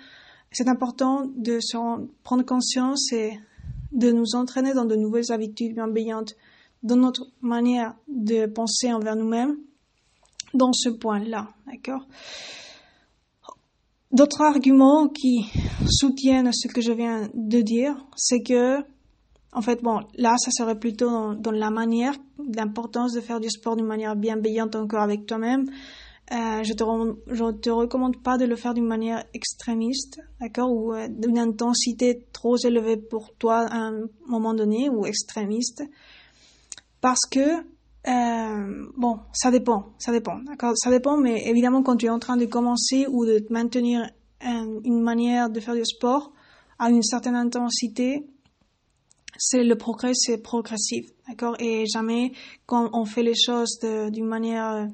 c'est 0.51 0.67
important 0.67 1.25
de 1.35 1.59
se 1.61 1.77
prendre 2.23 2.43
conscience 2.43 3.11
et 3.13 3.39
de 3.93 4.11
nous 4.11 4.35
entraîner 4.35 4.73
dans 4.73 4.85
de 4.85 4.95
nouvelles 4.95 5.31
habitudes 5.31 5.75
bienveillantes, 5.75 6.35
dans 6.81 6.97
notre 6.97 7.27
manière 7.41 7.95
de 8.07 8.45
penser 8.47 8.91
envers 8.91 9.15
nous-mêmes, 9.15 9.57
dans 10.53 10.73
ce 10.73 10.89
point-là, 10.89 11.49
d'accord? 11.65 12.05
D'autres 14.11 14.41
arguments 14.41 15.07
qui 15.07 15.45
soutiennent 15.89 16.51
ce 16.53 16.67
que 16.67 16.81
je 16.81 16.91
viens 16.91 17.29
de 17.33 17.61
dire, 17.61 17.95
c'est 18.15 18.43
que 18.43 18.83
en 19.55 19.61
fait, 19.61 19.83
bon, 19.83 19.99
là, 20.15 20.35
ça 20.37 20.51
serait 20.51 20.77
plutôt 20.77 21.33
dans, 21.35 21.51
la 21.51 21.69
manière, 21.69 22.15
l'importance 22.55 23.13
de 23.13 23.21
faire 23.21 23.39
du 23.39 23.49
sport 23.49 23.75
d'une 23.75 23.85
manière 23.85 24.15
bienveillante 24.15 24.75
encore 24.75 25.01
avec 25.01 25.25
toi-même. 25.25 25.69
Euh, 26.31 26.63
je 26.63 26.73
te 26.73 27.51
te 27.59 27.69
recommande 27.69 28.23
pas 28.23 28.37
de 28.37 28.45
le 28.45 28.55
faire 28.55 28.73
d'une 28.73 28.87
manière 28.87 29.23
extrémiste, 29.33 30.19
d'accord, 30.39 30.71
ou 30.71 30.93
euh, 30.93 31.07
d'une 31.09 31.37
intensité 31.37 32.25
trop 32.31 32.55
élevée 32.57 32.97
pour 32.97 33.35
toi 33.35 33.65
à 33.69 33.77
un 33.77 34.05
moment 34.27 34.53
donné, 34.53 34.89
ou 34.89 35.05
extrémiste, 35.05 35.83
parce 37.01 37.25
que 37.29 37.57
euh, 38.07 38.85
bon, 38.97 39.19
ça 39.33 39.51
dépend, 39.51 39.93
ça 39.99 40.11
dépend, 40.11 40.39
d'accord, 40.39 40.73
ça 40.75 40.89
dépend, 40.89 41.17
mais 41.17 41.47
évidemment 41.47 41.83
quand 41.83 41.97
tu 41.97 42.05
es 42.05 42.09
en 42.09 42.19
train 42.19 42.37
de 42.37 42.45
commencer 42.45 43.05
ou 43.09 43.25
de 43.25 43.45
maintenir 43.49 44.09
une 44.41 45.01
manière 45.01 45.49
de 45.49 45.59
faire 45.59 45.75
du 45.75 45.85
sport 45.85 46.33
à 46.79 46.89
une 46.89 47.03
certaine 47.03 47.35
intensité, 47.35 48.27
c'est 49.37 49.63
le 49.63 49.75
progrès, 49.75 50.13
c'est 50.13 50.37
progressif, 50.37 51.07
d'accord? 51.27 51.55
Et 51.59 51.85
jamais 51.87 52.31
quand 52.65 52.89
on 52.93 53.05
fait 53.05 53.23
les 53.23 53.35
choses 53.35 53.79
d'une 53.79 54.25
manière 54.25 54.69
euh, 54.71 54.85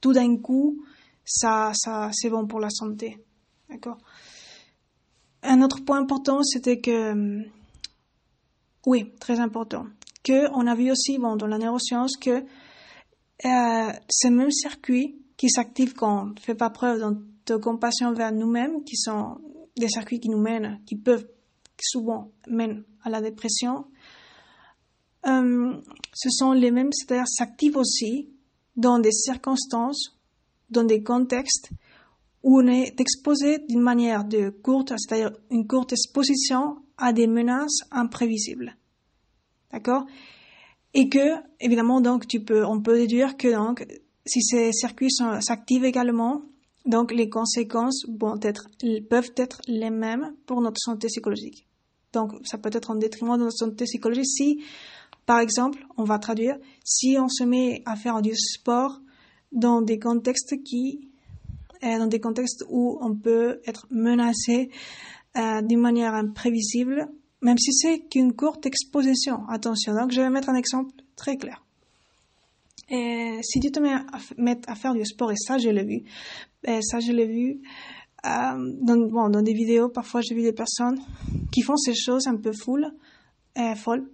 tout 0.00 0.12
d'un 0.12 0.36
coup, 0.36 0.82
ça, 1.24 1.72
ça, 1.74 2.10
c'est 2.12 2.30
bon 2.30 2.46
pour 2.46 2.60
la 2.60 2.70
santé, 2.70 3.18
d'accord? 3.68 3.98
Un 5.42 5.62
autre 5.62 5.84
point 5.84 5.98
important, 5.98 6.42
c'était 6.42 6.80
que, 6.80 6.90
euh, 6.90 7.42
oui, 8.86 9.12
très 9.20 9.40
important, 9.40 9.86
que 10.22 10.48
on 10.54 10.66
a 10.66 10.74
vu 10.74 10.90
aussi, 10.90 11.18
bon, 11.18 11.36
dans 11.36 11.46
la 11.46 11.58
neuroscience, 11.58 12.16
que 12.16 12.44
euh, 13.44 13.92
ces 14.08 14.30
mêmes 14.30 14.52
circuits 14.52 15.18
qui 15.36 15.50
s'activent 15.50 15.94
quand 15.94 16.22
on 16.22 16.26
ne 16.26 16.40
fait 16.40 16.54
pas 16.54 16.70
preuve 16.70 17.16
de 17.46 17.56
compassion 17.56 18.12
vers 18.12 18.32
nous-mêmes, 18.32 18.84
qui 18.84 18.96
sont 18.96 19.38
des 19.76 19.88
circuits 19.88 20.20
qui 20.20 20.28
nous 20.28 20.40
mènent, 20.40 20.80
qui 20.86 20.96
peuvent 20.96 21.26
souvent 21.80 22.30
mènent 22.46 22.84
à 23.04 23.10
la 23.10 23.20
dépression, 23.20 23.86
euh, 25.26 25.74
ce 26.12 26.30
sont 26.30 26.52
les 26.52 26.70
mêmes, 26.70 26.92
c'est-à-dire 26.92 27.28
s'activent 27.28 27.76
aussi 27.76 28.28
dans 28.76 28.98
des 28.98 29.12
circonstances, 29.12 30.18
dans 30.70 30.84
des 30.84 31.02
contextes 31.02 31.70
où 32.42 32.60
on 32.60 32.66
est 32.66 33.00
exposé 33.00 33.58
d'une 33.68 33.80
manière 33.80 34.24
de 34.24 34.50
courte, 34.50 34.92
c'est-à-dire 34.96 35.30
une 35.50 35.66
courte 35.66 35.92
exposition 35.92 36.78
à 36.96 37.12
des 37.12 37.26
menaces 37.26 37.82
imprévisibles. 37.90 38.76
D'accord? 39.72 40.06
Et 40.94 41.08
que, 41.08 41.36
évidemment, 41.60 42.00
donc, 42.00 42.26
on 42.50 42.80
peut 42.80 42.98
déduire 42.98 43.36
que, 43.36 43.54
donc, 43.54 43.86
si 44.26 44.42
ces 44.42 44.72
circuits 44.72 45.10
s'activent 45.10 45.84
également, 45.84 46.42
donc 46.84 47.12
les 47.12 47.28
conséquences 47.28 48.04
peuvent 49.08 49.32
être 49.36 49.60
les 49.68 49.90
mêmes 49.90 50.34
pour 50.46 50.60
notre 50.60 50.78
santé 50.78 51.06
psychologique. 51.06 51.66
Donc 52.12 52.32
ça 52.44 52.58
peut 52.58 52.70
être 52.72 52.90
en 52.90 52.94
détriment 52.94 53.36
de 53.36 53.44
notre 53.44 53.56
santé 53.56 53.84
psychologique 53.84 54.26
si, 54.26 54.62
par 55.26 55.38
exemple, 55.38 55.86
on 55.96 56.04
va 56.04 56.18
traduire, 56.18 56.56
si 56.84 57.16
on 57.18 57.28
se 57.28 57.44
met 57.44 57.82
à 57.86 57.96
faire 57.96 58.22
du 58.22 58.34
sport 58.34 59.00
dans 59.52 59.82
des 59.82 59.98
contextes 59.98 60.62
qui, 60.64 61.08
euh, 61.82 61.98
dans 61.98 62.06
des 62.06 62.20
contextes 62.20 62.64
où 62.68 62.98
on 63.00 63.14
peut 63.14 63.60
être 63.66 63.86
menacé 63.90 64.70
euh, 65.36 65.62
d'une 65.62 65.80
manière 65.80 66.14
imprévisible, 66.14 67.08
même 67.40 67.58
si 67.58 67.72
c'est 67.72 68.00
qu'une 68.00 68.34
courte 68.34 68.66
exposition. 68.66 69.46
Attention, 69.48 69.94
donc 69.94 70.12
je 70.12 70.20
vais 70.20 70.30
mettre 70.30 70.48
un 70.48 70.54
exemple 70.54 70.92
très 71.16 71.36
clair. 71.36 71.64
Et 72.88 73.38
si 73.42 73.60
tu 73.60 73.70
te 73.70 73.80
mets 73.80 73.94
à, 74.66 74.74
faire 74.74 74.94
du 74.94 75.04
sport, 75.04 75.32
et 75.32 75.36
ça 75.36 75.58
je 75.58 75.70
l'ai 75.70 75.84
vu, 75.84 76.02
et 76.64 76.82
ça 76.82 77.00
je 77.00 77.12
l'ai 77.12 77.26
vu 77.26 77.62
euh, 77.62 78.01
dans, 78.24 79.08
bon, 79.08 79.28
dans 79.28 79.42
des 79.42 79.52
vidéos, 79.52 79.88
parfois 79.88 80.20
j'ai 80.20 80.34
vu 80.34 80.42
des 80.42 80.52
personnes 80.52 80.98
qui 81.50 81.62
font 81.62 81.76
ces 81.76 81.94
choses 81.94 82.26
un 82.26 82.36
peu 82.36 82.52
full, 82.52 82.86
euh, 83.58 83.74
folles, 83.74 84.08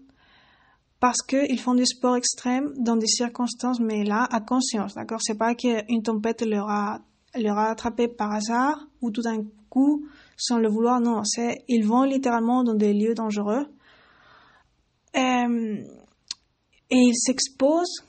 parce 1.00 1.22
qu'ils 1.22 1.60
font 1.60 1.74
du 1.74 1.86
sport 1.86 2.16
extrême 2.16 2.72
dans 2.78 2.96
des 2.96 3.06
circonstances, 3.06 3.80
mais 3.80 4.04
là, 4.04 4.26
à 4.30 4.40
conscience, 4.40 4.94
d'accord? 4.94 5.20
C'est 5.22 5.38
pas 5.38 5.54
qu'une 5.54 6.02
tempête 6.02 6.42
leur 6.42 6.68
a, 6.68 7.00
leur 7.38 7.58
a 7.58 7.70
attrapé 7.70 8.08
par 8.08 8.32
hasard, 8.32 8.86
ou 9.00 9.10
tout 9.10 9.22
d'un 9.22 9.44
coup, 9.68 10.06
sans 10.36 10.58
le 10.58 10.68
vouloir, 10.68 11.00
non, 11.00 11.22
c'est, 11.24 11.64
ils 11.68 11.86
vont 11.86 12.02
littéralement 12.02 12.64
dans 12.64 12.74
des 12.74 12.94
lieux 12.94 13.14
dangereux, 13.14 13.66
euh, 15.16 15.76
et 16.90 16.96
ils 16.96 17.16
s'exposent 17.16 18.04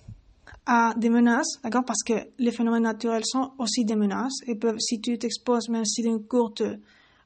à 0.72 0.94
des 0.96 1.10
menaces, 1.10 1.60
d'accord, 1.64 1.84
parce 1.84 2.04
que 2.04 2.14
les 2.38 2.52
phénomènes 2.52 2.84
naturels 2.84 3.26
sont 3.26 3.54
aussi 3.58 3.86
des 3.86 3.96
menaces 3.96 4.38
et 4.46 4.54
si 4.78 5.02
tu 5.02 5.18
t'exposes 5.18 5.68
même 5.68 5.84
si 5.84 6.04
d'une 6.04 6.24
courte, 6.28 6.62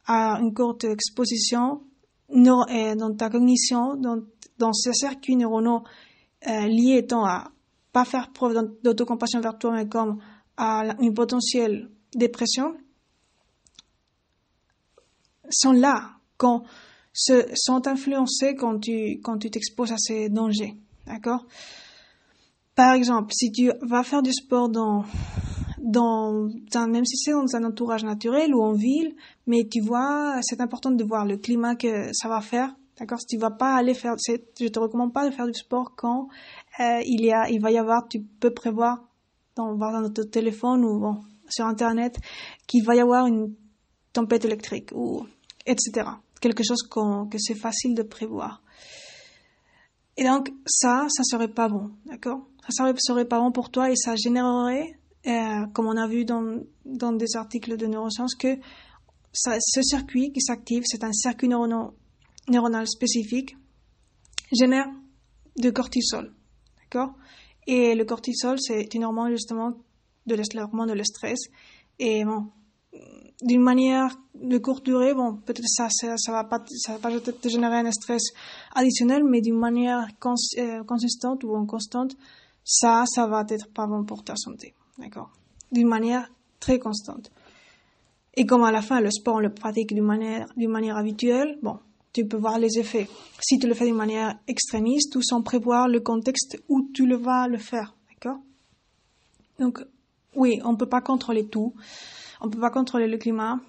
à 0.05 0.39
une 0.39 0.53
courte 0.53 0.85
exposition, 0.85 1.81
dans 2.29 3.15
ta 3.17 3.29
cognition, 3.29 3.97
dans, 3.97 4.21
dans 4.57 4.71
ces 4.71 4.93
circuits 4.93 5.35
neuronaux 5.35 5.83
euh, 6.47 6.67
liés 6.67 6.99
étant 6.99 7.25
à 7.25 7.51
pas 7.91 8.05
faire 8.05 8.31
preuve 8.31 8.77
d'autocompassion 8.81 9.41
vers 9.41 9.57
toi, 9.57 9.73
mais 9.73 9.89
comme 9.89 10.19
à 10.55 10.95
une 11.01 11.13
potentielle 11.13 11.89
dépression, 12.15 12.77
sont 15.49 15.73
là, 15.73 16.11
quand, 16.37 16.63
se, 17.11 17.45
sont 17.55 17.85
influencés 17.89 18.55
quand 18.55 18.79
tu, 18.79 19.19
quand 19.21 19.37
tu 19.37 19.51
t'exposes 19.51 19.91
à 19.91 19.97
ces 19.97 20.29
dangers, 20.29 20.77
d'accord? 21.05 21.45
Par 22.75 22.93
exemple, 22.93 23.31
si 23.33 23.51
tu 23.51 23.71
vas 23.81 24.03
faire 24.03 24.23
du 24.23 24.33
sport 24.33 24.69
dans, 24.69 25.05
dans 25.77 26.49
même 26.87 27.05
si 27.05 27.17
c'est 27.17 27.31
dans 27.31 27.55
un 27.55 27.63
entourage 27.65 28.03
naturel 28.03 28.53
ou 28.55 28.63
en 28.63 28.73
ville, 28.73 29.15
mais 29.45 29.67
tu 29.69 29.81
vois, 29.81 30.39
c'est 30.41 30.59
important 30.61 30.91
de 30.91 31.03
voir 31.03 31.25
le 31.25 31.37
climat 31.37 31.75
que 31.75 32.11
ça 32.13 32.27
va 32.29 32.41
faire. 32.41 32.75
D'accord? 32.99 33.19
Si 33.19 33.27
tu 33.27 33.37
vas 33.37 33.51
pas 33.51 33.75
aller 33.75 33.93
faire, 33.93 34.15
je 34.27 34.67
te 34.67 34.79
recommande 34.79 35.13
pas 35.13 35.27
de 35.27 35.33
faire 35.33 35.47
du 35.47 35.53
sport 35.53 35.93
quand 35.95 36.29
euh, 36.79 37.01
il 37.05 37.25
y 37.25 37.31
a, 37.31 37.49
il 37.49 37.59
va 37.59 37.71
y 37.71 37.77
avoir, 37.77 38.07
tu 38.07 38.21
peux 38.21 38.51
prévoir 38.51 39.03
dans, 39.55 39.75
dans 39.75 40.01
notre 40.01 40.23
téléphone 40.23 40.83
ou 40.85 40.99
bon, 40.99 41.21
sur 41.49 41.65
internet 41.65 42.17
qu'il 42.67 42.83
va 42.83 42.95
y 42.95 42.99
avoir 42.99 43.27
une 43.27 43.53
tempête 44.13 44.45
électrique 44.45 44.91
ou 44.93 45.25
etc. 45.65 46.09
Quelque 46.39 46.63
chose 46.63 46.83
que 46.83 47.37
c'est 47.37 47.55
facile 47.55 47.95
de 47.95 48.03
prévoir. 48.03 48.61
Et 50.17 50.23
donc 50.23 50.51
ça, 50.65 51.07
ça 51.09 51.23
serait 51.23 51.47
pas 51.47 51.69
bon, 51.69 51.91
d'accord? 52.05 52.45
Ça 52.69 52.93
serait 52.97 53.25
bon 53.25 53.51
pour 53.51 53.69
toi 53.69 53.91
et 53.91 53.95
ça 53.95 54.15
générerait, 54.15 54.99
euh, 55.27 55.65
comme 55.73 55.87
on 55.87 55.97
a 55.97 56.07
vu 56.07 56.25
dans, 56.25 56.61
dans 56.85 57.13
des 57.13 57.35
articles 57.35 57.77
de 57.77 57.85
neurosciences, 57.87 58.35
que 58.35 58.57
ce 59.33 59.81
circuit 59.81 60.31
qui 60.31 60.41
s'active, 60.41 60.83
c'est 60.85 61.03
un 61.03 61.11
circuit 61.11 61.47
neuronal, 61.47 62.87
spécifique, 62.87 63.55
génère 64.51 64.87
de 65.57 65.69
cortisol. 65.71 66.33
D'accord? 66.81 67.15
Et 67.65 67.95
le 67.95 68.05
cortisol, 68.05 68.57
c'est 68.59 68.93
une 68.93 69.05
hormone 69.05 69.31
justement 69.31 69.73
de 70.25 70.35
l'hormone 70.53 70.89
de 70.89 70.93
le 70.93 71.03
stress. 71.03 71.39
Et 71.99 72.23
bon, 72.25 72.51
d'une 73.41 73.61
manière 73.61 74.15
de 74.35 74.57
courte 74.57 74.85
durée, 74.85 75.13
bon, 75.13 75.35
peut-être 75.37 75.61
ça, 75.65 75.87
ça, 75.89 76.17
ça 76.17 76.31
va 76.31 76.43
pas, 76.43 76.63
ça 76.77 76.97
va 76.97 77.19
te 77.19 77.49
générer 77.49 77.77
un 77.77 77.91
stress 77.91 78.21
additionnel, 78.75 79.23
mais 79.23 79.41
d'une 79.41 79.57
manière 79.57 80.07
euh, 80.57 80.83
consistante 80.83 81.43
ou 81.43 81.55
en 81.55 81.65
constante, 81.65 82.15
ça, 82.63 83.03
ça 83.07 83.27
va 83.27 83.45
être 83.49 83.67
pas 83.71 83.87
bon 83.87 84.03
pour 84.03 84.23
ta 84.23 84.35
santé. 84.35 84.73
D'accord? 84.97 85.31
D'une 85.71 85.87
manière 85.87 86.29
très 86.59 86.79
constante. 86.79 87.31
Et 88.35 88.45
comme 88.45 88.63
à 88.63 88.71
la 88.71 88.81
fin, 88.81 88.99
le 88.99 89.11
sport, 89.11 89.35
on 89.35 89.39
le 89.39 89.53
pratique 89.53 89.93
d'une 89.93 90.03
manière, 90.03 90.47
d'une 90.55 90.71
manière 90.71 90.97
habituelle, 90.97 91.59
bon, 91.61 91.77
tu 92.13 92.25
peux 92.25 92.37
voir 92.37 92.57
les 92.59 92.79
effets. 92.79 93.07
Si 93.39 93.59
tu 93.59 93.67
le 93.67 93.73
fais 93.73 93.85
d'une 93.85 93.95
manière 93.95 94.39
extrémiste 94.47 95.15
ou 95.15 95.21
sans 95.21 95.41
prévoir 95.41 95.87
le 95.87 95.99
contexte 95.99 96.63
où 96.69 96.89
tu 96.93 97.05
le 97.05 97.17
vas 97.17 97.47
le 97.47 97.57
faire. 97.57 97.95
D'accord? 98.09 98.39
Donc, 99.59 99.83
oui, 100.35 100.59
on 100.63 100.75
peut 100.75 100.89
pas 100.89 101.01
contrôler 101.01 101.47
tout. 101.47 101.73
On 102.41 102.49
peut 102.49 102.59
pas 102.59 102.71
contrôler 102.71 103.07
le 103.07 103.17
climat. 103.17 103.59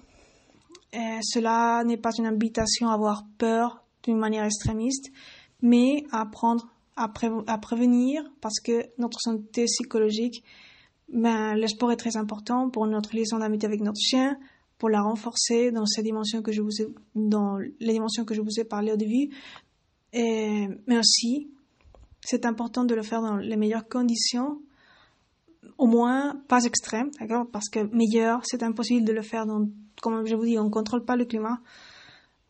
Et 0.93 1.19
cela 1.21 1.83
n'est 1.83 1.97
pas 1.97 2.11
une 2.17 2.25
invitation 2.25 2.89
à 2.89 2.93
avoir 2.93 3.25
peur 3.37 3.83
d'une 4.03 4.17
manière 4.17 4.45
extrémiste, 4.45 5.11
mais 5.61 6.05
à 6.11 6.25
prendre 6.25 6.67
à, 6.95 7.07
prévenir 7.09 8.23
parce 8.41 8.59
que 8.59 8.85
notre 8.97 9.19
santé 9.19 9.65
psychologique, 9.65 10.43
ben, 11.09 11.55
le 11.55 11.67
sport 11.67 11.91
est 11.91 11.97
très 11.97 12.17
important 12.17 12.69
pour 12.69 12.87
notre 12.87 13.15
liaison 13.15 13.39
d'amitié 13.39 13.67
avec 13.67 13.81
notre 13.81 13.99
chien, 13.99 14.37
pour 14.77 14.89
la 14.89 15.01
renforcer 15.01 15.71
dans 15.71 15.85
ces 15.85 16.03
dimensions 16.03 16.41
que 16.41 16.51
je 16.51 16.61
vous 16.61 16.81
ai, 16.81 16.87
dans 17.15 17.57
les 17.57 17.93
dimensions 17.93 18.25
que 18.25 18.33
je 18.33 18.41
vous 18.41 18.59
ai 18.59 18.63
parlé 18.63 18.91
au 18.91 18.97
début. 18.97 19.29
Mais 20.13 20.97
aussi, 20.97 21.49
c'est 22.21 22.45
important 22.45 22.85
de 22.85 22.95
le 22.95 23.03
faire 23.03 23.21
dans 23.21 23.35
les 23.35 23.55
meilleures 23.57 23.87
conditions, 23.87 24.61
au 25.77 25.87
moins 25.87 26.41
pas 26.47 26.63
extrêmes, 26.63 27.11
d'accord? 27.19 27.47
Parce 27.51 27.69
que 27.69 27.79
meilleur, 27.95 28.41
c'est 28.45 28.63
impossible 28.63 29.05
de 29.05 29.11
le 29.11 29.21
faire 29.21 29.45
dans, 29.45 29.67
comme 30.01 30.25
je 30.25 30.35
vous 30.35 30.45
dis, 30.45 30.57
on 30.57 30.65
ne 30.65 30.69
contrôle 30.69 31.03
pas 31.03 31.15
le 31.15 31.25
climat. 31.25 31.59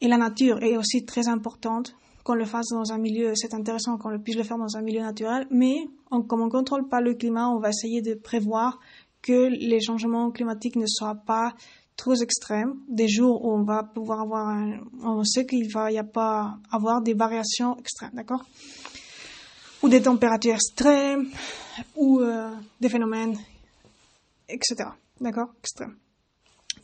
Et 0.01 0.07
la 0.07 0.17
nature 0.17 0.61
est 0.61 0.77
aussi 0.77 1.05
très 1.05 1.27
importante 1.27 1.95
qu'on 2.25 2.33
le 2.33 2.45
fasse 2.45 2.69
dans 2.71 2.91
un 2.91 2.97
milieu, 2.97 3.33
c'est 3.35 3.53
intéressant 3.53 3.97
qu'on 3.99 4.17
puisse 4.19 4.35
le 4.35 4.43
faire 4.43 4.57
dans 4.57 4.75
un 4.75 4.81
milieu 4.81 5.01
naturel, 5.01 5.45
mais 5.51 5.87
comme 6.09 6.41
on 6.41 6.45
ne 6.45 6.49
contrôle 6.49 6.89
pas 6.89 6.99
le 6.99 7.13
climat, 7.13 7.49
on 7.49 7.59
va 7.59 7.69
essayer 7.69 8.01
de 8.01 8.15
prévoir 8.15 8.79
que 9.21 9.47
les 9.47 9.79
changements 9.79 10.31
climatiques 10.31 10.75
ne 10.75 10.87
soient 10.87 11.21
pas 11.27 11.53
trop 11.95 12.15
extrêmes, 12.15 12.79
des 12.89 13.07
jours 13.07 13.45
où 13.45 13.51
on 13.53 13.63
va 13.63 13.83
pouvoir 13.83 14.21
avoir 14.21 14.47
un, 14.47 14.79
on 15.03 15.23
sait 15.23 15.45
qu'il 15.45 15.71
va 15.71 15.91
y 15.91 15.99
a 15.99 16.03
pas 16.03 16.57
avoir 16.71 17.03
des 17.03 17.13
variations 17.13 17.77
extrêmes, 17.77 18.11
d'accord? 18.13 18.43
Ou 19.83 19.89
des 19.89 20.01
températures 20.01 20.55
extrêmes, 20.55 21.29
ou 21.95 22.21
euh, 22.21 22.49
des 22.81 22.89
phénomènes, 22.89 23.37
etc. 24.49 24.89
D'accord? 25.21 25.53
Extrêmes. 25.59 25.95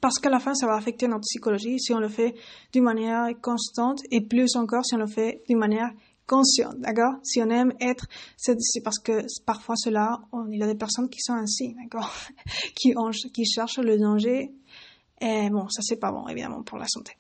Parce 0.02 0.18
qu'à 0.18 0.30
la 0.30 0.40
fin, 0.40 0.56
ça 0.56 0.66
va 0.66 0.74
affecter 0.74 1.08
notre 1.08 1.22
psychologie 1.22 1.80
si 1.80 1.94
on 1.94 2.00
le 2.00 2.10
fait 2.10 2.36
d'une 2.74 2.84
manière 2.84 3.28
constante 3.40 4.02
et 4.10 4.22
plus 4.22 4.56
encore 4.56 4.84
si 4.84 4.96
on 4.96 4.98
le 4.98 5.08
fait 5.08 5.44
d'une 5.48 5.60
manière 5.60 5.92
consciente, 6.26 6.80
d'accord? 6.80 7.16
Si 7.24 7.42
on 7.42 7.50
aime 7.50 7.74
être, 7.80 8.08
c'est 8.38 8.56
parce 8.84 9.00
que 9.00 9.22
parfois 9.46 9.76
cela, 9.76 10.22
il 10.50 10.58
y 10.58 10.64
a 10.64 10.68
des 10.68 10.76
personnes 10.76 11.10
qui 11.10 11.20
sont 11.20 11.34
ainsi, 11.34 11.76
d'accord? 11.76 12.12
Qui, 12.76 12.96
qui 13.34 13.46
cherchent 13.46 13.80
le 13.80 13.98
danger. 13.98 14.52
Et 15.20 15.50
bon, 15.50 15.70
ça 15.70 15.82
c'est 15.84 15.98
pas 15.98 16.12
bon, 16.12 16.28
évidemment, 16.28 16.64
pour 16.64 16.78
la 16.78 16.88
santé. 16.88 17.14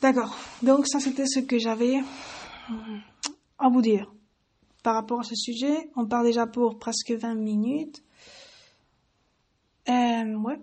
D'accord. 0.00 0.36
Donc 0.62 0.86
ça 0.86 1.00
c'était 1.00 1.26
ce 1.26 1.40
que 1.40 1.58
j'avais 1.58 2.00
à 3.58 3.68
vous 3.68 3.82
dire 3.82 4.10
par 4.82 4.94
rapport 4.94 5.20
à 5.20 5.24
ce 5.24 5.34
sujet. 5.34 5.90
On 5.96 6.06
part 6.06 6.22
déjà 6.22 6.46
pour 6.46 6.78
presque 6.78 7.10
20 7.10 7.34
minutes. 7.34 8.02
Euh, 9.88 10.34
ouais. 10.34 10.58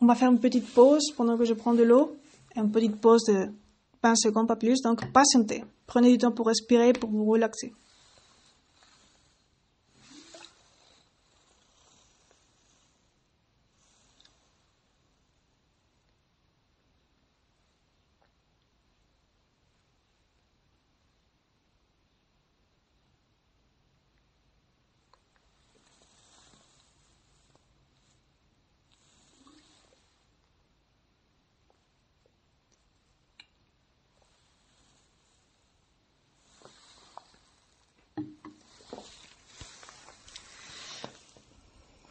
On 0.00 0.06
va 0.06 0.14
faire 0.14 0.30
une 0.30 0.40
petite 0.40 0.72
pause 0.72 1.12
pendant 1.16 1.38
que 1.38 1.44
je 1.44 1.54
prends 1.54 1.74
de 1.74 1.82
l'eau. 1.82 2.16
Une 2.54 2.70
petite 2.70 3.00
pause 3.00 3.24
de 3.24 3.48
20 4.02 4.16
secondes, 4.16 4.48
pas 4.48 4.56
plus. 4.56 4.80
Donc, 4.82 5.10
patientez. 5.12 5.64
Prenez 5.86 6.10
du 6.12 6.18
temps 6.18 6.32
pour 6.32 6.46
respirer, 6.46 6.92
pour 6.92 7.10
vous 7.10 7.24
relaxer. 7.24 7.72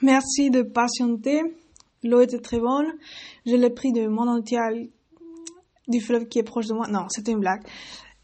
Merci 0.06 0.52
de 0.52 0.62
patienter. 0.62 1.42
L'eau 2.04 2.22
était 2.22 2.40
très 2.40 2.60
bonne. 2.60 2.86
Je 3.44 3.56
l'ai 3.56 3.72
pris 3.72 3.92
de 3.92 4.06
mon 4.06 4.28
entier 4.28 4.60
du 5.88 6.00
fleuve 6.00 6.28
qui 6.28 6.38
est 6.38 6.44
proche 6.44 6.68
de 6.68 6.76
moi. 6.76 6.86
Non, 6.88 7.08
c'était 7.10 7.32
une 7.32 7.40
blague. 7.40 7.66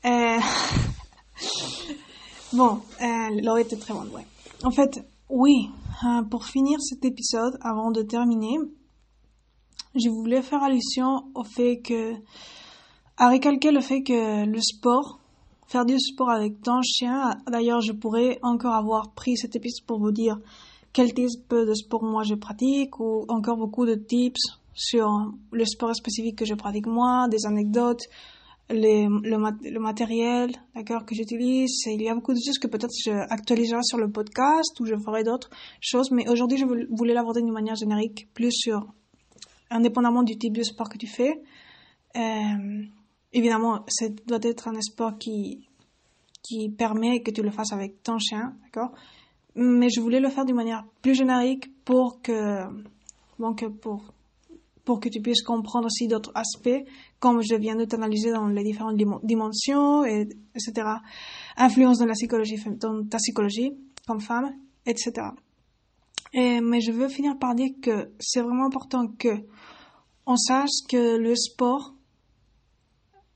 Euh... 0.06 0.38
bon, 2.54 2.82
euh, 3.02 3.42
l'eau 3.42 3.58
était 3.58 3.78
très 3.78 3.96
bonne, 3.96 4.10
ouais. 4.10 4.28
En 4.64 4.70
fait, 4.70 5.04
oui, 5.28 5.70
euh, 6.06 6.22
pour 6.22 6.46
finir 6.46 6.80
cet 6.80 7.04
épisode, 7.04 7.58
avant 7.62 7.90
de 7.90 8.04
terminer, 8.04 8.60
je 9.96 10.10
voulais 10.10 10.44
faire 10.44 10.62
allusion 10.62 11.32
au 11.34 11.44
fait 11.44 11.82
que, 11.82 12.14
à 13.18 13.32
recalquer 13.32 13.72
le 13.72 13.82
fait 13.82 14.04
que 14.04 14.46
le 14.46 14.62
sport, 14.62 15.20
faire 15.66 15.86
du 15.86 16.00
sport 16.00 16.30
avec 16.30 16.62
ton 16.62 16.84
chien, 16.84 17.32
d'ailleurs, 17.52 17.82
je 17.82 17.94
pourrais 17.94 18.38
encore 18.44 18.76
avoir 18.76 19.14
pris 19.16 19.36
cet 19.36 19.56
épisode 19.56 19.88
pour 19.88 20.00
vous 20.00 20.12
dire 20.12 20.38
quel 20.94 21.14
type 21.14 21.50
de 21.50 21.74
sport 21.74 22.04
moi 22.04 22.24
je 22.24 22.36
pratique 22.36 23.00
ou 23.00 23.26
encore 23.30 23.58
beaucoup 23.58 23.86
de 23.86 23.96
tips 23.96 24.62
sur 24.74 25.34
le 25.52 25.66
sport 25.66 25.96
spécifique 25.96 26.38
que 26.38 26.46
je 26.46 26.54
pratique 26.54 26.88
moi, 26.88 27.28
des 27.30 27.46
anecdotes, 27.46 28.02
le, 28.70 29.80
matériel 29.80 30.52
d'accord 30.76 31.06
que 31.06 31.14
j'utilise. 31.14 31.72
Il 31.88 32.02
y 32.02 32.10
a 32.10 32.16
beaucoup 32.16 32.34
de 32.34 32.40
choses 32.40 32.58
que 32.58 32.68
peut-être 32.68 32.94
je 33.06 33.12
actualiserai 33.12 33.84
sur 33.84 33.98
le 33.98 34.10
podcast 34.10 34.80
ou 34.80 34.86
je 34.86 34.96
ferai 34.96 35.24
d'autres 35.24 35.50
choses, 35.82 36.12
mais 36.12 36.30
aujourd'hui 36.30 36.58
je 36.58 36.66
voulais 36.66 37.14
l'aborder 37.14 37.42
d'une 37.42 37.54
manière 37.54 37.76
générique, 37.76 38.30
plus 38.34 38.52
sur 38.52 38.86
indépendamment 39.70 40.24
du 40.24 40.38
type 40.38 40.56
de 40.56 40.64
sport 40.64 40.90
que 40.90 40.98
tu 40.98 41.08
fais. 41.08 41.42
Euh, 42.16 42.84
évidemment, 43.34 43.84
ça 43.88 44.08
doit 44.26 44.40
être 44.42 44.68
un 44.68 44.82
sport 44.82 45.18
qui 45.18 45.68
qui 46.44 46.70
permet 46.70 47.22
que 47.22 47.30
tu 47.30 47.44
le 47.44 47.52
fasses 47.52 47.72
avec 47.72 48.02
ton 48.02 48.18
chien, 48.18 48.56
d'accord 48.64 48.92
Mais 49.56 49.90
je 49.90 50.00
voulais 50.00 50.20
le 50.20 50.30
faire 50.30 50.46
d'une 50.46 50.56
manière 50.56 50.86
plus 51.02 51.16
générique 51.16 51.72
pour 51.84 52.22
que 52.22 52.64
bon 53.38 53.54
que 53.54 53.66
pour 53.66 54.14
pour 54.86 55.00
que 55.00 55.10
tu 55.10 55.22
puisses 55.22 55.44
comprendre 55.44 55.86
aussi 55.86 56.08
d'autres 56.08 56.32
aspects, 56.34 56.84
comme 57.20 57.42
je 57.42 57.56
viens 57.56 57.76
de 57.76 57.86
t'analyser 57.86 58.32
dans 58.32 58.48
les 58.48 58.64
différentes 58.64 58.98
dimensions, 59.24 60.04
et, 60.06 60.28
etc. 60.56 60.88
Influence 61.58 62.00
dans 62.00 62.06
la 62.06 62.14
psychologie, 62.14 62.58
dans 62.80 63.06
ta 63.08 63.18
psychologie 63.18 63.72
comme 64.08 64.22
femme, 64.22 64.56
etc. 64.86 65.28
Et, 66.34 66.62
mais 66.62 66.82
je 66.82 66.92
veux 66.92 67.10
finir 67.10 67.38
par 67.38 67.56
dire 67.56 67.72
que 67.82 68.12
c'est 68.20 68.42
vraiment 68.42 68.66
important 68.66 69.08
que 69.08 69.46
on 70.26 70.36
sache 70.36 70.70
que 70.88 71.18
le 71.18 71.36
sport, 71.36 71.94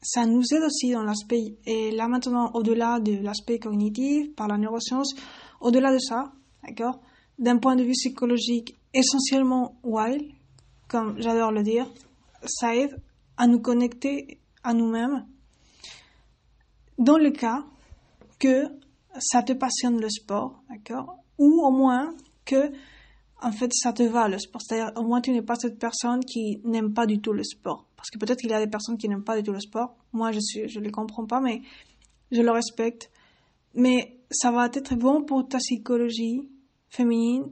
ça 0.02 0.26
nous 0.26 0.44
aide 0.54 0.64
aussi 0.64 0.92
dans 0.92 1.04
l'aspect, 1.04 1.58
et 1.66 1.92
là 1.92 2.08
maintenant, 2.08 2.52
au-delà 2.54 3.00
de 3.00 3.18
l'aspect 3.18 3.60
cognitif, 3.60 4.34
par 4.36 4.48
la 4.48 4.58
neuroscience, 4.58 5.16
au-delà 5.62 5.94
de 5.94 6.00
ça, 6.00 6.32
d'accord, 6.64 7.00
d'un 7.40 7.58
point 7.58 7.76
de 7.76 7.84
vue 7.84 7.92
psychologique 7.92 8.76
essentiellement 8.94 9.76
wild, 9.84 10.32
comme 10.88 11.20
j'adore 11.20 11.52
le 11.52 11.64
dire, 11.64 11.88
ça 12.46 12.76
aide 12.76 13.00
à 13.38 13.48
nous 13.48 13.60
connecter 13.60 14.40
à 14.64 14.74
nous-mêmes 14.74 15.26
dans 16.98 17.18
le 17.18 17.32
cas 17.32 17.64
que 18.40 18.68
ça 19.20 19.44
te 19.44 19.54
passionne 19.54 20.00
le 20.00 20.10
sport, 20.10 20.64
d'accord 20.70 21.18
Ou 21.38 21.62
au 21.66 21.72
moins 21.72 22.16
que, 22.46 22.72
en 23.42 23.52
fait, 23.52 23.72
ça 23.74 23.94
te 23.94 24.04
va 24.04 24.28
le 24.28 24.40
sport. 24.40 24.62
C'est-à-dire, 24.62 24.92
au 24.96 25.04
moins, 25.04 25.22
tu 25.22 25.32
n'es 25.32 25.42
pas 25.42 25.56
cette 25.56 25.80
personne 25.80 26.24
qui 26.24 26.62
n'aime 26.64 26.94
pas 26.94 27.06
du 27.06 27.20
tout 27.20 27.34
le 27.34 27.44
sport. 27.44 27.86
Parce 27.96 28.10
que 28.10 28.18
peut-être 28.18 28.40
qu'il 28.40 28.50
y 28.50 28.54
a 28.54 28.64
des 28.64 28.70
personnes 28.70 28.98
qui 28.98 29.10
n'aiment 29.10 29.24
pas 29.24 29.38
du 29.38 29.44
tout 29.44 29.52
le 29.52 29.60
sport. 29.60 29.96
Moi, 30.14 30.32
je 30.32 30.40
suis, 30.40 30.70
je 30.70 30.80
les 30.80 30.92
comprends 30.92 31.26
pas, 31.26 31.42
mais 31.42 31.62
je 32.32 32.42
le 32.42 32.52
respecte. 32.52 33.10
Mais 33.74 34.20
ça 34.32 34.52
va 34.52 34.68
être 34.68 34.96
bon 34.96 35.24
pour 35.24 35.48
ta 35.48 35.58
psychologie 35.58 36.50
féminine 36.90 37.46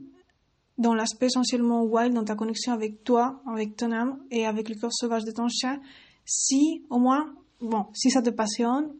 dans 0.78 0.94
l'aspect 0.94 1.26
essentiellement 1.26 1.84
wild, 1.84 2.14
dans 2.14 2.24
ta 2.24 2.34
connexion 2.34 2.72
avec 2.72 3.04
toi, 3.04 3.40
avec 3.46 3.76
ton 3.76 3.92
âme 3.92 4.18
et 4.30 4.46
avec 4.46 4.68
le 4.68 4.74
corps 4.74 4.92
sauvage 4.92 5.24
de 5.24 5.30
ton 5.30 5.48
chien, 5.48 5.80
si 6.24 6.84
au 6.90 6.98
moins, 6.98 7.32
bon, 7.60 7.86
si 7.92 8.10
ça 8.10 8.22
te 8.22 8.30
passionne, 8.30 8.92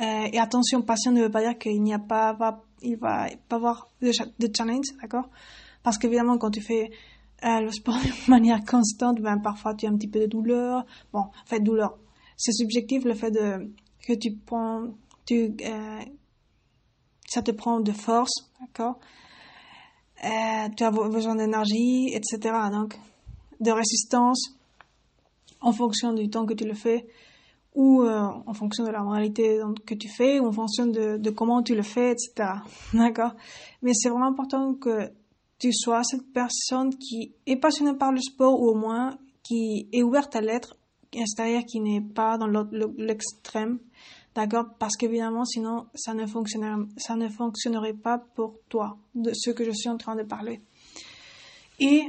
euh, 0.00 0.28
et 0.32 0.38
attention, 0.38 0.82
passion 0.82 1.10
ne 1.10 1.22
veut 1.22 1.30
pas 1.30 1.42
dire 1.42 1.58
qu'il 1.58 1.82
n'y 1.82 1.92
a 1.92 1.98
pas, 1.98 2.32
pas, 2.34 2.64
il 2.82 2.96
va 2.96 3.26
pas 3.48 3.56
avoir 3.56 3.88
de, 4.00 4.12
challenge, 4.56 4.86
d'accord? 5.02 5.28
Parce 5.82 5.98
qu'évidemment, 5.98 6.38
quand 6.38 6.50
tu 6.50 6.60
fais 6.60 6.90
euh, 7.44 7.60
le 7.60 7.72
sport 7.72 7.96
de 8.26 8.30
manière 8.30 8.64
constante, 8.64 9.20
ben 9.20 9.38
parfois 9.38 9.74
tu 9.74 9.86
as 9.86 9.90
un 9.90 9.96
petit 9.96 10.08
peu 10.08 10.20
de 10.20 10.26
douleur. 10.26 10.86
Bon, 11.12 11.20
en 11.20 11.46
fait, 11.46 11.60
douleur, 11.60 11.98
c'est 12.36 12.52
subjectif 12.52 13.04
le 13.04 13.14
fait 13.14 13.32
de 13.32 13.72
que 14.06 14.14
tu 14.14 14.34
prends, 14.34 14.84
tu, 15.26 15.54
euh, 15.62 16.00
ça 17.28 17.42
te 17.42 17.50
prend 17.50 17.80
de 17.80 17.92
force, 17.92 18.50
d'accord? 18.60 18.98
Euh, 20.24 20.68
tu 20.76 20.82
as 20.82 20.90
besoin 20.90 21.36
d'énergie, 21.36 22.10
etc. 22.12 22.54
Donc, 22.72 22.98
de 23.60 23.70
résistance 23.70 24.54
en 25.60 25.72
fonction 25.72 26.12
du 26.12 26.28
temps 26.28 26.46
que 26.46 26.54
tu 26.54 26.64
le 26.64 26.74
fais 26.74 27.06
ou 27.74 28.02
euh, 28.02 28.22
en 28.46 28.54
fonction 28.54 28.84
de 28.84 28.90
la 28.90 29.02
moralité 29.02 29.60
que 29.86 29.94
tu 29.94 30.08
fais 30.08 30.40
ou 30.40 30.46
en 30.46 30.52
fonction 30.52 30.86
de, 30.86 31.18
de 31.18 31.30
comment 31.30 31.62
tu 31.62 31.74
le 31.76 31.82
fais, 31.82 32.12
etc. 32.12 32.50
D'accord? 32.94 33.34
Mais 33.82 33.92
c'est 33.94 34.08
vraiment 34.08 34.26
important 34.26 34.74
que 34.74 35.12
tu 35.58 35.72
sois 35.72 36.02
cette 36.02 36.32
personne 36.32 36.94
qui 36.96 37.34
est 37.46 37.56
passionnée 37.56 37.96
par 37.96 38.12
le 38.12 38.20
sport 38.20 38.60
ou 38.60 38.68
au 38.68 38.74
moins 38.74 39.18
qui 39.42 39.88
est 39.92 40.02
ouverte 40.02 40.34
à 40.34 40.40
l'être, 40.40 40.76
c'est-à-dire 41.12 41.64
qui 41.64 41.80
n'est 41.80 42.00
pas 42.00 42.38
dans 42.38 42.48
l'extrême 42.96 43.78
D'accord? 44.38 44.66
Parce 44.78 44.96
qu'évidemment, 44.96 45.44
sinon, 45.44 45.88
ça 45.96 46.14
ne, 46.14 46.24
fonctionnerait, 46.24 47.92
pas 47.92 48.18
pour 48.36 48.60
toi, 48.68 48.96
de 49.16 49.32
ce 49.34 49.50
que 49.50 49.64
je 49.64 49.72
suis 49.72 49.88
en 49.88 49.96
train 49.96 50.14
de 50.14 50.22
parler. 50.22 50.60
Et, 51.80 52.04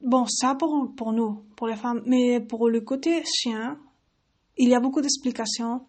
bon, 0.00 0.24
ça 0.26 0.54
pour, 0.54 1.12
nous, 1.12 1.44
pour 1.54 1.66
les 1.66 1.76
femmes. 1.76 2.00
Mais 2.06 2.40
pour 2.40 2.70
le 2.70 2.80
côté 2.80 3.22
chien, 3.26 3.78
il 4.56 4.70
y 4.70 4.74
a 4.74 4.80
beaucoup 4.80 5.02
d'explications 5.02 5.82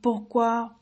pourquoi 0.00 0.72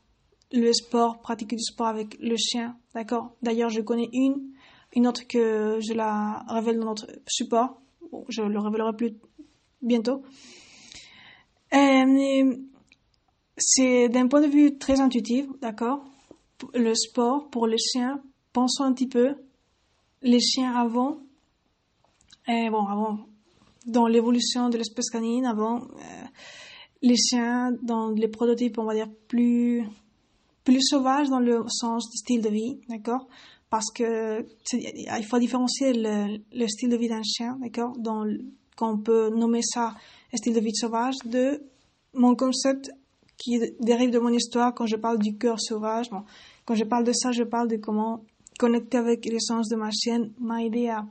le 0.51 0.73
sport, 0.73 1.21
pratiquer 1.21 1.57
du 1.57 1.63
sport 1.63 1.89
avec 1.89 2.17
le 2.19 2.37
chien. 2.37 2.75
D'accord? 2.95 3.35
D'ailleurs, 3.43 3.69
je 3.69 3.81
connais 3.81 4.09
une, 4.13 4.49
une 4.95 5.05
autre 5.05 5.27
que 5.27 5.77
je 5.79 5.93
la 5.93 6.43
révèle 6.47 6.79
dans 6.79 6.87
notre 6.87 7.05
support. 7.27 7.79
je 8.29 8.41
le 8.41 8.59
révélerai 8.59 8.95
plus 8.95 9.13
bientôt. 9.83 10.23
Euh, 11.73 12.55
c'est 13.63 14.09
d'un 14.09 14.27
point 14.27 14.41
de 14.41 14.47
vue 14.47 14.77
très 14.77 14.99
intuitif, 14.99 15.45
d'accord? 15.61 16.03
Le 16.73 16.93
sport 16.95 17.49
pour 17.49 17.67
les 17.67 17.77
chiens, 17.77 18.21
pensons 18.53 18.83
un 18.83 18.93
petit 18.93 19.07
peu. 19.07 19.35
Les 20.23 20.39
chiens 20.39 20.73
avant, 20.75 21.19
et 22.47 22.69
bon, 22.69 22.85
avant, 22.85 23.19
dans 23.85 24.07
l'évolution 24.07 24.69
de 24.69 24.77
l'espèce 24.77 25.09
canine, 25.09 25.45
avant, 25.45 25.81
euh, 25.81 26.25
les 27.01 27.15
chiens 27.15 27.71
dans 27.81 28.09
les 28.09 28.27
prototypes, 28.27 28.77
on 28.79 28.85
va 28.85 28.93
dire, 28.93 29.09
plus, 29.27 29.83
plus 30.63 30.81
sauvages 30.81 31.29
dans 31.29 31.39
le 31.39 31.63
sens 31.67 32.09
du 32.09 32.17
style 32.17 32.41
de 32.41 32.49
vie, 32.49 32.79
d'accord? 32.89 33.27
Parce 33.69 33.91
que 33.93 34.45
il 34.73 35.25
faut 35.25 35.39
différencier 35.39 35.93
le, 35.93 36.37
le 36.51 36.67
style 36.67 36.89
de 36.89 36.97
vie 36.97 37.07
d'un 37.07 37.23
chien, 37.23 37.57
d'accord? 37.61 37.93
Qu'on 38.75 38.97
peut 38.97 39.29
nommer 39.29 39.61
ça 39.61 39.95
style 40.33 40.53
de 40.53 40.59
vie 40.59 40.75
sauvage 40.75 41.15
de 41.25 41.63
mon 42.13 42.35
concept 42.35 42.91
qui 43.41 43.59
dérive 43.79 44.11
de 44.11 44.19
mon 44.19 44.29
histoire. 44.29 44.73
Quand 44.73 44.85
je 44.85 44.95
parle 44.95 45.17
du 45.17 45.37
cœur 45.37 45.59
sauvage. 45.59 46.09
Bon, 46.11 46.23
quand 46.65 46.75
je 46.75 46.83
parle 46.83 47.03
de 47.03 47.11
ça, 47.11 47.31
je 47.31 47.43
parle 47.43 47.67
de 47.67 47.77
comment 47.77 48.23
connecter 48.59 48.97
avec 48.97 49.25
l'essence 49.25 49.67
de 49.69 49.75
ma 49.75 49.89
chienne 49.91 50.31
m'a 50.39 50.63
aidé 50.63 50.89
à 50.89 51.05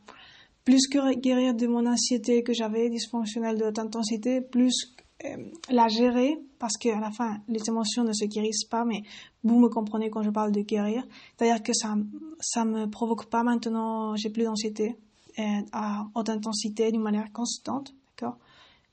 plus 0.65 0.87
que 0.87 1.15
guérir 1.19 1.55
de 1.55 1.67
mon 1.67 1.87
anxiété 1.87 2.43
que 2.45 2.53
j'avais 2.53 2.89
dysfonctionnelle 2.89 3.59
de 3.59 3.65
haute 3.65 3.79
intensité, 3.79 4.41
plus 4.41 4.95
euh, 5.25 5.37
la 5.71 5.89
gérer 5.89 6.39
parce 6.59 6.77
qu'à 6.77 7.01
la 7.01 7.11
fin 7.11 7.39
les 7.49 7.61
émotions 7.67 8.05
ne 8.05 8.13
se 8.13 8.27
guérissent 8.27 8.67
pas 8.67 8.85
mais 8.85 9.03
vous 9.43 9.59
me 9.59 9.69
comprenez 9.69 10.11
quand 10.11 10.23
je 10.23 10.31
parle 10.31 10.53
de 10.53 10.61
guérir. 10.61 11.05
C'est-à-dire 11.37 11.63
que 11.63 11.73
ça 11.73 11.97
ça 12.39 12.65
me 12.65 12.87
provoque 12.87 13.27
pas 13.27 13.43
maintenant 13.43 14.15
j'ai 14.15 14.31
plus 14.31 14.45
d'anxiété 14.45 14.97
euh, 15.39 15.43
à 15.73 16.07
haute 16.15 16.29
intensité 16.29 16.93
d'une 16.93 17.03
manière 17.03 17.33
constante 17.33 17.95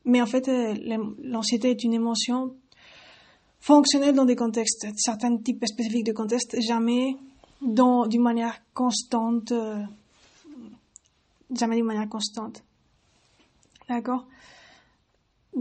mais 0.06 0.21
en 0.21 0.26
fait 0.26 0.47
euh, 0.47 0.73
l'anxiété 1.21 1.69
est 1.71 1.84
une 1.84 1.93
émotion 1.93 2.56
fonctionnel 3.60 4.15
dans 4.15 4.26
des 4.26 4.36
contextes, 4.36 4.88
certains 4.98 5.38
types 5.38 5.65
spécifiques 5.65 6.06
de 6.06 6.13
contextes, 6.13 6.58
jamais 6.62 7.15
d'une 7.62 8.22
manière 8.22 8.60
constante, 8.74 9.52
euh, 9.52 9.82
jamais 11.54 11.76
d'une 11.78 11.86
manière 11.86 12.10
constante. 12.10 12.63
D'accord? 13.89 14.28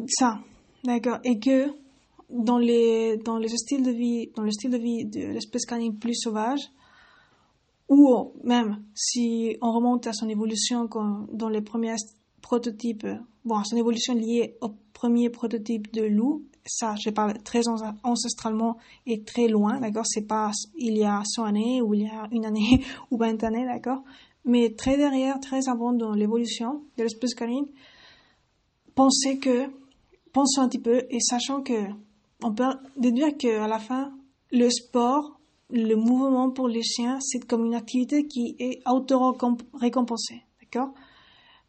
Ça, 0.08 0.40
d'accord. 0.84 1.18
Et 1.24 1.38
que 1.38 1.70
dans 2.28 2.58
les, 2.58 3.16
dans 3.18 3.38
les 3.38 3.48
styles 3.48 3.82
de 3.82 3.90
vie, 3.90 4.30
dans 4.34 4.42
le 4.42 4.50
style 4.50 4.70
de 4.70 4.78
vie 4.78 5.04
de 5.04 5.32
l'espèce 5.32 5.64
canine 5.64 5.98
plus 5.98 6.14
sauvage, 6.14 6.60
ou 7.88 8.32
même 8.42 8.82
si 8.94 9.56
on 9.62 9.72
remonte 9.72 10.06
à 10.06 10.12
son 10.12 10.28
évolution 10.28 10.88
dans 11.32 11.48
les 11.48 11.62
premiers 11.62 11.94
prototypes, 12.42 13.06
bon, 13.44 13.56
à 13.56 13.64
son 13.64 13.76
évolution 13.76 14.14
liée 14.14 14.56
au 14.60 14.70
premier 14.92 15.30
prototype 15.30 15.92
de 15.92 16.02
loup, 16.02 16.44
ça, 16.66 16.94
je 16.96 17.10
parle 17.10 17.38
très 17.42 17.62
ancestralement 18.02 18.76
et 19.06 19.22
très 19.22 19.48
loin, 19.48 19.80
d'accord? 19.80 20.06
C'est 20.06 20.26
pas 20.26 20.50
il 20.76 20.96
y 20.96 21.04
a 21.04 21.22
100 21.24 21.44
années 21.44 21.82
ou 21.82 21.94
il 21.94 22.02
y 22.02 22.06
a 22.06 22.28
une 22.32 22.44
année 22.44 22.84
ou 23.10 23.16
20 23.16 23.42
années, 23.44 23.64
d'accord? 23.64 24.02
Mais 24.44 24.70
très 24.70 24.96
derrière, 24.96 25.40
très 25.40 25.68
avant 25.68 25.92
dans 25.92 26.12
l'évolution 26.12 26.82
de 26.96 27.02
l'espèce 27.02 27.34
canine, 27.34 27.66
pensez 28.94 29.38
que, 29.38 29.70
pensons 30.32 30.62
un 30.62 30.68
petit 30.68 30.78
peu 30.78 31.02
et 31.10 31.20
sachant 31.20 31.62
que 31.62 31.90
on 32.42 32.52
peut 32.52 32.64
déduire 32.96 33.36
qu'à 33.36 33.66
la 33.66 33.78
fin, 33.78 34.12
le 34.52 34.68
sport, 34.70 35.40
le 35.70 35.94
mouvement 35.94 36.50
pour 36.50 36.68
les 36.68 36.82
chiens, 36.82 37.18
c'est 37.20 37.44
comme 37.46 37.64
une 37.64 37.74
activité 37.74 38.26
qui 38.26 38.54
est 38.58 38.82
auto-récompensée, 38.86 40.42
d'accord? 40.60 40.94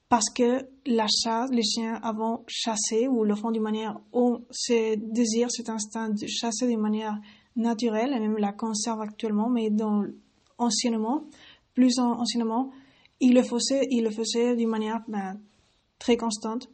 Parce 0.10 0.30
que 0.30 0.66
la 0.86 1.08
chasse, 1.08 1.50
les 1.52 1.64
chiens 1.64 1.96
avant 2.02 2.44
chasser 2.48 3.08
ou 3.08 3.24
le 3.24 3.36
font 3.36 3.52
d'une 3.52 3.64
manière, 3.64 4.00
ont 4.14 4.42
ce 4.52 4.96
désir, 4.96 5.52
cet 5.52 5.70
instinct 5.70 6.10
de 6.10 6.28
chasser 6.28 6.68
d'une 6.68 6.80
manière 6.80 7.20
naturelle, 7.56 8.14
et 8.14 8.20
même 8.20 8.38
la 8.38 8.54
conserve 8.54 9.02
actuellement, 9.02 9.50
mais 9.50 9.70
dans, 9.70 10.06
anciennement, 10.58 11.24
plus 11.74 12.00
anciennement, 12.00 12.72
ils 13.20 13.34
le 13.34 13.44
faisaient, 13.44 13.88
ils 13.90 14.04
le 14.04 14.12
faisaient 14.12 14.56
d'une 14.56 14.70
manière 14.70 15.04
ben, 15.08 15.40
très 16.00 16.18
constante. 16.18 16.70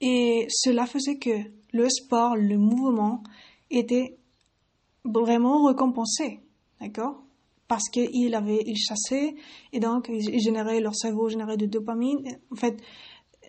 Et 0.00 0.46
cela 0.50 0.86
faisait 0.86 1.18
que 1.18 1.30
le 1.72 1.88
sport, 1.88 2.36
le 2.36 2.58
mouvement 2.58 3.22
vraiment 5.04 5.64
récompensé, 5.64 6.40
d'accord? 6.80 7.25
Parce 7.68 7.88
qu'il 7.88 8.34
avait, 8.34 8.62
il 8.64 8.76
chassait 8.76 9.34
et 9.72 9.80
donc 9.80 10.08
il 10.08 10.40
générait, 10.40 10.80
leur 10.80 10.94
cerveau 10.94 11.28
générait 11.28 11.56
de 11.56 11.66
dopamine. 11.66 12.18
En 12.52 12.56
fait, 12.56 12.80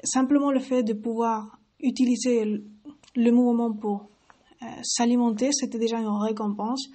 simplement 0.03 0.51
le 0.51 0.59
fait 0.59 0.83
de 0.83 0.93
pouvoir 0.93 1.59
utiliser 1.79 2.43
le 3.15 3.31
mouvement 3.31 3.73
pour 3.73 4.09
euh, 4.63 4.65
s'alimenter, 4.83 5.51
c'était 5.51 5.77
déjà 5.77 5.99
une 5.99 6.07
récompense. 6.07 6.87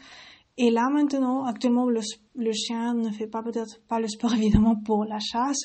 Et 0.59 0.71
là 0.71 0.91
maintenant, 0.91 1.45
actuellement, 1.45 1.87
le, 1.87 2.53
chien 2.53 2.95
ne 2.95 3.11
fait 3.11 3.27
pas 3.27 3.43
peut-être 3.43 3.81
pas 3.87 4.01
le 4.01 4.09
sport 4.09 4.35
évidemment 4.35 4.77
pour 4.77 5.05
la 5.05 5.19
chasse, 5.21 5.61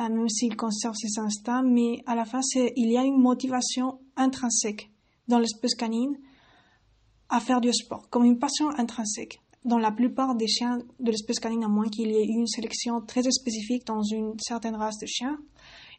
euh, 0.00 0.08
même 0.08 0.28
s'il 0.28 0.56
conserve 0.56 0.94
ses 0.94 1.18
instincts, 1.20 1.62
mais 1.62 2.02
à 2.06 2.14
la 2.14 2.24
fin, 2.24 2.40
il 2.54 2.90
y 2.90 2.96
a 2.96 3.02
une 3.02 3.20
motivation 3.20 3.98
intrinsèque 4.16 4.90
dans 5.26 5.38
l'espèce 5.38 5.74
canine 5.74 6.16
à 7.28 7.40
faire 7.40 7.60
du 7.60 7.72
sport, 7.72 8.08
comme 8.08 8.24
une 8.24 8.38
passion 8.38 8.70
intrinsèque. 8.70 9.40
Dans 9.68 9.78
la 9.78 9.92
plupart 9.92 10.34
des 10.34 10.48
chiens 10.48 10.78
de 10.98 11.10
l'espèce 11.10 11.38
canine, 11.40 11.62
à 11.64 11.68
moins 11.68 11.88
qu'il 11.88 12.10
y 12.10 12.16
ait 12.16 12.24
une 12.24 12.46
sélection 12.46 13.02
très 13.02 13.22
spécifique 13.30 13.86
dans 13.86 14.02
une 14.02 14.32
certaine 14.38 14.74
race 14.74 14.98
de 14.98 15.06
chiens, 15.06 15.38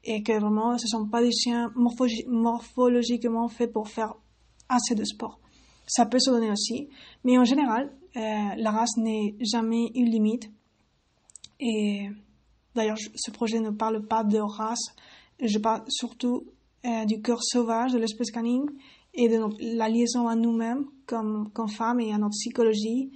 et 0.03 0.23
que 0.23 0.33
vraiment 0.39 0.77
ce 0.77 0.85
ne 0.85 1.03
sont 1.03 1.07
pas 1.07 1.21
des 1.21 1.31
chiens 1.31 1.71
morphologiquement 1.75 3.47
faits 3.47 3.71
pour 3.71 3.87
faire 3.87 4.15
assez 4.69 4.95
de 4.95 5.03
sport. 5.03 5.39
Ça 5.85 6.05
peut 6.07 6.19
se 6.19 6.31
donner 6.31 6.49
aussi, 6.49 6.89
mais 7.23 7.37
en 7.37 7.43
général, 7.43 7.91
euh, 8.15 8.19
la 8.57 8.71
race 8.71 8.97
n'est 8.97 9.35
jamais 9.39 9.91
une 9.93 10.09
limite. 10.09 10.49
Et 11.59 12.09
d'ailleurs, 12.73 12.97
ce 12.97 13.31
projet 13.31 13.59
ne 13.59 13.69
parle 13.69 14.05
pas 14.07 14.23
de 14.23 14.39
race, 14.39 14.95
je 15.41 15.59
parle 15.59 15.83
surtout 15.89 16.45
euh, 16.85 17.05
du 17.05 17.21
cœur 17.21 17.43
sauvage 17.43 17.91
de 17.91 17.99
l'espèce 17.99 18.31
canine 18.31 18.65
et 19.13 19.27
de 19.27 19.39
la 19.77 19.89
liaison 19.89 20.27
à 20.27 20.35
nous-mêmes 20.35 20.85
comme, 21.05 21.49
comme 21.53 21.69
femmes 21.69 21.99
et 21.99 22.13
à 22.13 22.17
notre 22.17 22.31
psychologie. 22.31 23.11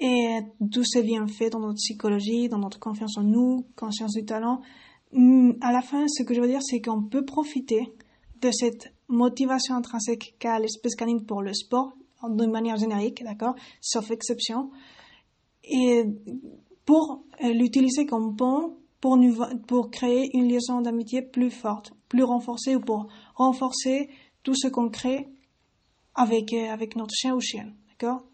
Et 0.00 0.38
tout 0.72 0.82
ce 0.84 1.26
fait 1.28 1.50
dans 1.50 1.60
notre 1.60 1.74
psychologie, 1.74 2.48
dans 2.48 2.58
notre 2.58 2.80
confiance 2.80 3.18
en 3.18 3.22
nous, 3.22 3.66
conscience 3.76 4.14
du 4.14 4.24
talent. 4.24 4.62
Mm, 5.12 5.52
à 5.60 5.72
la 5.72 5.82
fin, 5.82 6.06
ce 6.08 6.22
que 6.22 6.34
je 6.34 6.40
veux 6.40 6.48
dire, 6.48 6.62
c'est 6.62 6.80
qu'on 6.80 7.02
peut 7.02 7.24
profiter 7.24 7.92
de 8.40 8.50
cette 8.50 8.92
motivation 9.08 9.74
intrinsèque 9.74 10.36
qu'a 10.38 10.58
l'espèce 10.58 10.94
canine 10.94 11.26
pour 11.26 11.42
le 11.42 11.52
sport, 11.52 11.92
d'une 12.28 12.50
manière 12.50 12.76
générique, 12.76 13.22
d'accord, 13.22 13.54
sauf 13.80 14.10
exception, 14.10 14.70
et 15.64 16.04
pour 16.86 17.24
euh, 17.44 17.52
l'utiliser 17.52 18.06
comme 18.06 18.36
pont 18.36 18.76
pour, 19.00 19.18
pour 19.66 19.90
créer 19.90 20.30
une 20.36 20.48
liaison 20.48 20.80
d'amitié 20.80 21.22
plus 21.22 21.50
forte, 21.50 21.92
plus 22.08 22.22
renforcée 22.22 22.76
ou 22.76 22.80
pour 22.80 23.08
renforcer 23.34 24.10
tout 24.42 24.54
ce 24.54 24.68
qu'on 24.68 24.90
crée 24.90 25.28
avec, 26.14 26.52
euh, 26.52 26.70
avec 26.70 26.96
notre 26.96 27.14
chien 27.14 27.34
ou 27.34 27.40
chienne, 27.40 27.74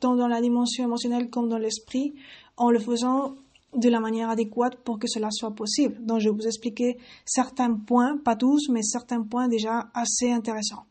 Tant 0.00 0.16
dans 0.16 0.28
la 0.28 0.40
dimension 0.40 0.84
émotionnelle 0.84 1.30
comme 1.30 1.48
dans 1.48 1.58
l'esprit, 1.58 2.14
en 2.56 2.70
le 2.70 2.78
faisant 2.78 3.34
de 3.74 3.88
la 3.88 4.00
manière 4.00 4.30
adéquate 4.30 4.76
pour 4.84 4.98
que 4.98 5.06
cela 5.06 5.28
soit 5.30 5.54
possible. 5.54 6.04
Donc, 6.04 6.20
je 6.20 6.28
vais 6.28 6.34
vous 6.34 6.46
expliquer 6.46 6.96
certains 7.24 7.74
points, 7.74 8.16
pas 8.16 8.36
tous, 8.36 8.68
mais 8.70 8.82
certains 8.82 9.22
points 9.22 9.48
déjà 9.48 9.90
assez 9.94 10.30
intéressants. 10.30 10.84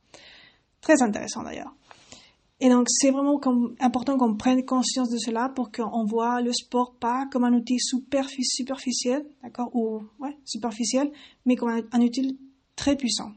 Très 0.82 1.02
intéressants 1.02 1.44
d'ailleurs. 1.44 1.74
Et 2.60 2.70
donc, 2.70 2.88
c'est 2.90 3.12
vraiment 3.12 3.40
important 3.80 4.18
qu'on 4.18 4.36
prenne 4.36 4.64
conscience 4.64 5.10
de 5.10 5.18
cela 5.18 5.50
pour 5.50 5.72
qu'on 5.72 6.06
voit 6.06 6.42
le 6.42 6.54
sport 6.54 6.96
pas 7.00 7.26
comme 7.32 7.44
un 7.44 7.54
outil 7.54 7.80
superficiel, 7.80 9.26
d'accord, 9.44 9.76
ou, 9.76 10.04
ouais, 10.20 10.38
superficiel, 10.46 11.12
mais 11.46 11.56
comme 11.56 11.70
un, 11.70 11.82
un 11.92 12.02
outil 12.02 12.40
très 12.76 12.96
puissant, 12.96 13.32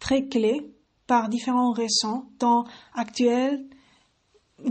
très 0.00 0.26
clé 0.26 0.72
par 1.06 1.28
différents 1.28 1.70
raisons, 1.70 2.24
tant 2.38 2.64
actuels 2.94 3.64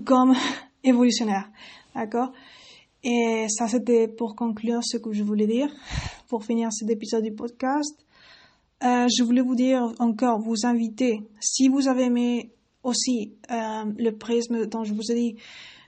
comme 0.06 0.36
évolutionnaires. 0.84 1.50
D'accord? 1.94 2.32
Et 3.04 3.46
ça, 3.50 3.68
c'était 3.68 4.08
pour 4.08 4.36
conclure 4.36 4.80
ce 4.84 4.98
que 4.98 5.14
je 5.14 5.24
voulais 5.24 5.46
dire, 5.46 5.70
pour 6.28 6.44
finir 6.44 6.70
cet 6.72 6.90
épisode 6.90 7.24
du 7.24 7.34
podcast. 7.34 8.06
Euh, 8.84 9.08
je 9.08 9.24
voulais 9.24 9.42
vous 9.42 9.56
dire 9.56 9.94
encore, 10.00 10.40
vous 10.40 10.66
inviter, 10.66 11.22
si 11.40 11.70
vous 11.70 11.88
avez 11.88 12.06
aimé 12.06 12.52
aussi 12.84 13.34
euh, 13.52 13.86
le 13.98 14.12
prisme 14.12 14.66
dont 14.66 14.84
je 14.84 14.94
vous 14.94 15.12
ai 15.12 15.16
dit 15.16 15.36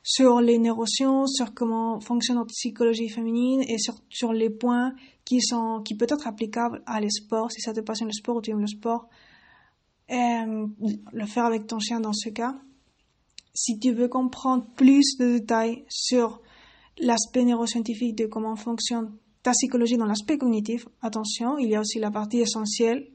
sur 0.04 0.40
les 0.40 0.58
neurosciences, 0.58 1.34
sur 1.36 1.54
comment 1.54 2.00
fonctionne 2.00 2.38
notre 2.38 2.54
psychologie 2.54 3.10
féminine 3.10 3.62
et 3.68 3.78
sur, 3.78 3.96
sur 4.10 4.32
les 4.32 4.50
points 4.50 4.94
qui 5.26 5.42
sont 5.42 5.82
qui 5.84 5.96
peut 5.96 6.08
être 6.10 6.28
applicables 6.28 6.82
à 6.86 7.02
les 7.02 7.10
sports, 7.10 7.52
si 7.52 7.60
ça 7.62 7.74
te 7.74 7.82
passionne 7.82 8.08
le 8.08 8.14
sport 8.14 8.38
ou 8.38 8.42
tu 8.42 8.52
aimes 8.52 8.62
le 8.62 8.68
sport, 8.68 9.10
euh, 10.10 10.68
le 11.12 11.26
faire 11.26 11.46
avec 11.46 11.68
ton 11.68 11.80
chien 11.80 12.00
dans 12.00 12.14
ce 12.14 12.30
cas. 12.30 12.56
Si 13.60 13.80
tu 13.80 13.92
veux 13.92 14.08
comprendre 14.08 14.68
plus 14.76 15.18
de 15.18 15.40
détails 15.40 15.84
sur 15.90 16.44
l'aspect 17.00 17.44
neuroscientifique 17.44 18.16
de 18.16 18.28
comment 18.28 18.56
fonctionne 18.56 19.18
ta 19.42 19.50
psychologie 19.50 19.98
dans 19.98 20.06
l'aspect 20.06 20.38
cognitif, 20.38 20.88
attention, 21.02 21.58
il 21.58 21.68
y 21.70 21.76
a 21.76 21.80
aussi 21.80 21.98
la 21.98 22.12
partie 22.12 22.38
essentielle. 22.38 23.08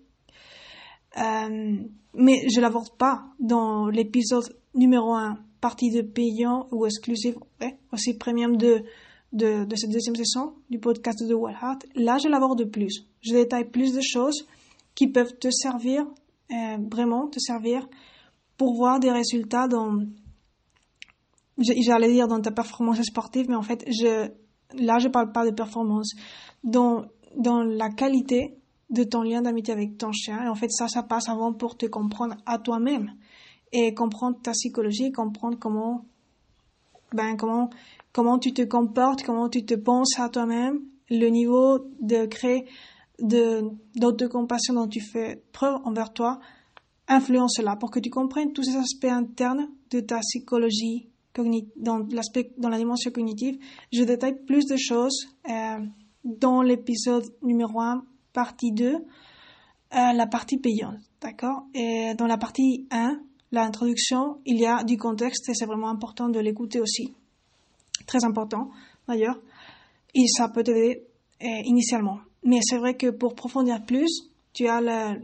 Euh, 1.16 1.76
mais 2.14 2.48
je 2.52 2.60
l'aborde 2.60 2.90
pas 2.98 3.22
dans 3.38 3.86
l'épisode 3.86 4.58
numéro 4.74 5.14
1, 5.14 5.38
partie 5.60 5.92
de 5.92 6.02
payant 6.02 6.66
ou 6.72 6.86
exclusive, 6.86 7.36
aussi 7.92 8.14
premium 8.18 8.56
de, 8.56 8.82
de, 9.32 9.64
cette 9.76 9.90
deuxième 9.90 10.16
saison 10.16 10.54
du 10.70 10.80
podcast 10.80 11.22
de 11.22 11.34
Wallheart. 11.34 11.86
Là, 11.94 12.18
je 12.18 12.26
l'aborde 12.26 12.64
plus. 12.64 13.06
Je 13.20 13.34
détaille 13.34 13.70
plus 13.70 13.94
de 13.94 14.00
choses 14.00 14.44
qui 14.96 15.06
peuvent 15.06 15.38
te 15.38 15.52
servir 15.52 16.04
euh, 16.50 16.78
vraiment 16.90 17.28
te 17.28 17.38
servir 17.38 17.88
pour 18.56 18.74
voir 18.74 18.98
des 18.98 19.12
résultats 19.12 19.68
dans, 19.68 20.00
j'allais 21.58 22.12
dire 22.12 22.28
dans 22.28 22.40
ta 22.40 22.50
performance 22.50 23.02
sportive, 23.02 23.46
mais 23.48 23.56
en 23.56 23.62
fait, 23.62 23.84
je, 23.88 24.30
là, 24.74 24.98
je 24.98 25.08
parle 25.08 25.32
pas 25.32 25.44
de 25.44 25.54
performance, 25.54 26.14
dans, 26.64 27.04
dans 27.36 27.62
la 27.62 27.90
qualité 27.90 28.58
de 28.90 29.04
ton 29.04 29.22
lien 29.22 29.42
d'amitié 29.42 29.72
avec 29.72 29.96
ton 29.98 30.12
chien. 30.12 30.44
Et 30.44 30.48
en 30.48 30.54
fait, 30.54 30.70
ça, 30.70 30.88
ça 30.88 31.02
passe 31.02 31.28
avant 31.28 31.52
pour 31.52 31.76
te 31.76 31.86
comprendre 31.86 32.36
à 32.46 32.58
toi-même 32.58 33.12
et 33.72 33.94
comprendre 33.94 34.38
ta 34.42 34.52
psychologie, 34.52 35.12
comprendre 35.12 35.58
comment, 35.58 36.04
ben, 37.12 37.36
comment, 37.36 37.70
comment 38.12 38.38
tu 38.38 38.52
te 38.52 38.62
comportes, 38.62 39.22
comment 39.22 39.48
tu 39.48 39.64
te 39.64 39.74
penses 39.74 40.18
à 40.18 40.28
toi-même, 40.28 40.80
le 41.08 41.28
niveau 41.28 41.78
de 42.00 42.26
créer 42.26 42.66
d'autocompassion 43.18 44.74
dont 44.74 44.88
tu 44.88 45.00
fais 45.00 45.42
preuve 45.52 45.76
envers 45.84 46.12
toi 46.12 46.40
influence 47.08 47.54
cela 47.56 47.76
pour 47.76 47.90
que 47.90 48.00
tu 48.00 48.10
comprennes 48.10 48.52
tous 48.52 48.64
ces 48.64 48.76
aspects 48.76 49.04
internes 49.04 49.68
de 49.90 50.00
ta 50.00 50.20
psychologie 50.20 51.11
dans 51.34 52.06
dans 52.58 52.68
la 52.68 52.78
dimension 52.78 53.10
cognitive. 53.10 53.58
Je 53.92 54.04
détaille 54.04 54.36
plus 54.46 54.66
de 54.66 54.76
choses 54.76 55.28
euh, 55.48 55.78
dans 56.24 56.62
l'épisode 56.62 57.24
numéro 57.42 57.80
1, 57.80 58.04
partie 58.32 58.72
2, 58.72 58.94
euh, 58.94 58.98
la 59.90 60.26
partie 60.26 60.58
payante, 60.58 60.98
d'accord? 61.20 61.64
Et 61.74 62.14
dans 62.16 62.26
la 62.26 62.38
partie 62.38 62.86
1, 62.90 63.20
l'introduction, 63.50 64.40
il 64.46 64.58
y 64.58 64.66
a 64.66 64.84
du 64.84 64.96
contexte 64.96 65.48
et 65.48 65.54
c'est 65.54 65.66
vraiment 65.66 65.88
important 65.88 66.28
de 66.28 66.38
l'écouter 66.38 66.80
aussi. 66.80 67.14
Très 68.06 68.24
important 68.24 68.70
d'ailleurs. 69.08 69.38
Et 70.14 70.26
ça 70.26 70.48
peut 70.48 70.62
t'aider 70.62 71.04
euh, 71.42 71.46
initialement. 71.64 72.20
Mais 72.44 72.60
c'est 72.62 72.76
vrai 72.76 72.96
que 72.96 73.10
pour 73.10 73.34
profondir 73.34 73.84
plus, 73.84 74.30
tu 74.52 74.66
as 74.66 75.16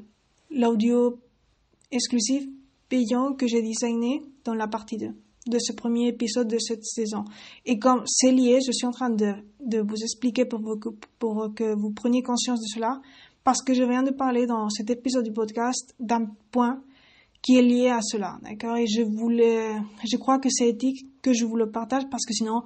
l'audio 0.51 1.18
exclusif 1.90 2.44
payant 2.88 3.35
que 3.35 3.47
j'ai 3.47 3.61
designé 3.61 4.23
dans 4.44 4.55
la 4.55 4.66
partie 4.66 4.97
2 4.97 5.14
de 5.49 5.59
ce 5.59 5.73
premier 5.73 6.09
épisode 6.09 6.49
de 6.49 6.59
cette 6.59 6.85
saison. 6.85 7.25
Et 7.67 7.79
comme 7.79 8.03
c'est 8.07 8.33
lié, 8.33 8.59
je 8.65 8.73
suis 8.73 8.87
en 8.87 8.93
train 8.93 9.11
de, 9.11 9.33
de 9.61 9.81
vous 9.81 9.97
expliquer 10.03 10.45
pour, 10.45 10.61
vous, 10.61 10.79
pour 11.19 11.53
que 11.55 11.75
vous 11.75 11.91
preniez 11.91 12.23
conscience 12.23 12.61
de 12.61 12.67
cela, 12.67 13.01
parce 13.45 13.63
que 13.63 13.75
je 13.75 13.83
viens 13.83 14.03
de 14.03 14.11
parler 14.11 14.47
dans 14.47 14.69
cet 14.69 14.91
épisode 14.91 15.25
du 15.25 15.33
podcast 15.33 15.95
d'un 15.99 16.27
point 16.51 16.83
qui 17.43 17.57
est 17.57 17.63
lié 17.63 17.89
à 17.89 18.01
cela, 18.03 18.39
d'accord? 18.43 18.77
Et 18.77 18.87
je 18.87 19.03
voulais, 19.03 19.71
je 20.05 20.17
crois 20.17 20.39
que 20.39 20.49
c'est 20.51 20.69
éthique 20.69 21.07
que 21.23 21.33
je 21.33 21.45
vous 21.45 21.57
le 21.57 21.71
partage 21.71 22.03
parce 22.11 22.25
que 22.27 22.35
sinon, 22.35 22.63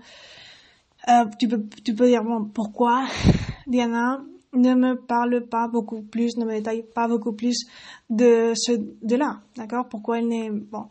euh, 1.08 1.24
tu 1.38 1.48
peux, 1.48 1.62
tu 1.84 1.94
peux 1.94 2.06
dire 2.06 2.24
bon, 2.24 2.46
pourquoi 2.52 3.04
Diana 3.66 4.24
ne 4.54 4.74
me 4.74 4.94
parle 4.96 5.46
pas 5.46 5.68
beaucoup 5.68 6.02
plus, 6.02 6.36
ne 6.36 6.44
me 6.44 6.52
détaille 6.52 6.84
pas 6.94 7.08
beaucoup 7.08 7.32
plus 7.32 7.64
de 8.10 8.52
ce, 8.54 8.72
de 8.72 9.16
là, 9.16 9.40
d'accord? 9.56 9.88
Pourquoi 9.88 10.18
elle 10.18 10.28
n'est 10.28 10.50
bon 10.50 10.86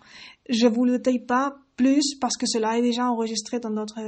Je 0.50 0.68
vous 0.68 0.86
le 0.86 0.94
détaille 0.98 1.26
pas 1.26 1.58
plus 1.82 2.14
parce 2.20 2.38
que 2.38 2.46
cela 2.46 2.78
est 2.78 2.84
déjà 2.84 3.10
enregistré 3.10 3.60
dans 3.60 3.72
notre 3.72 4.00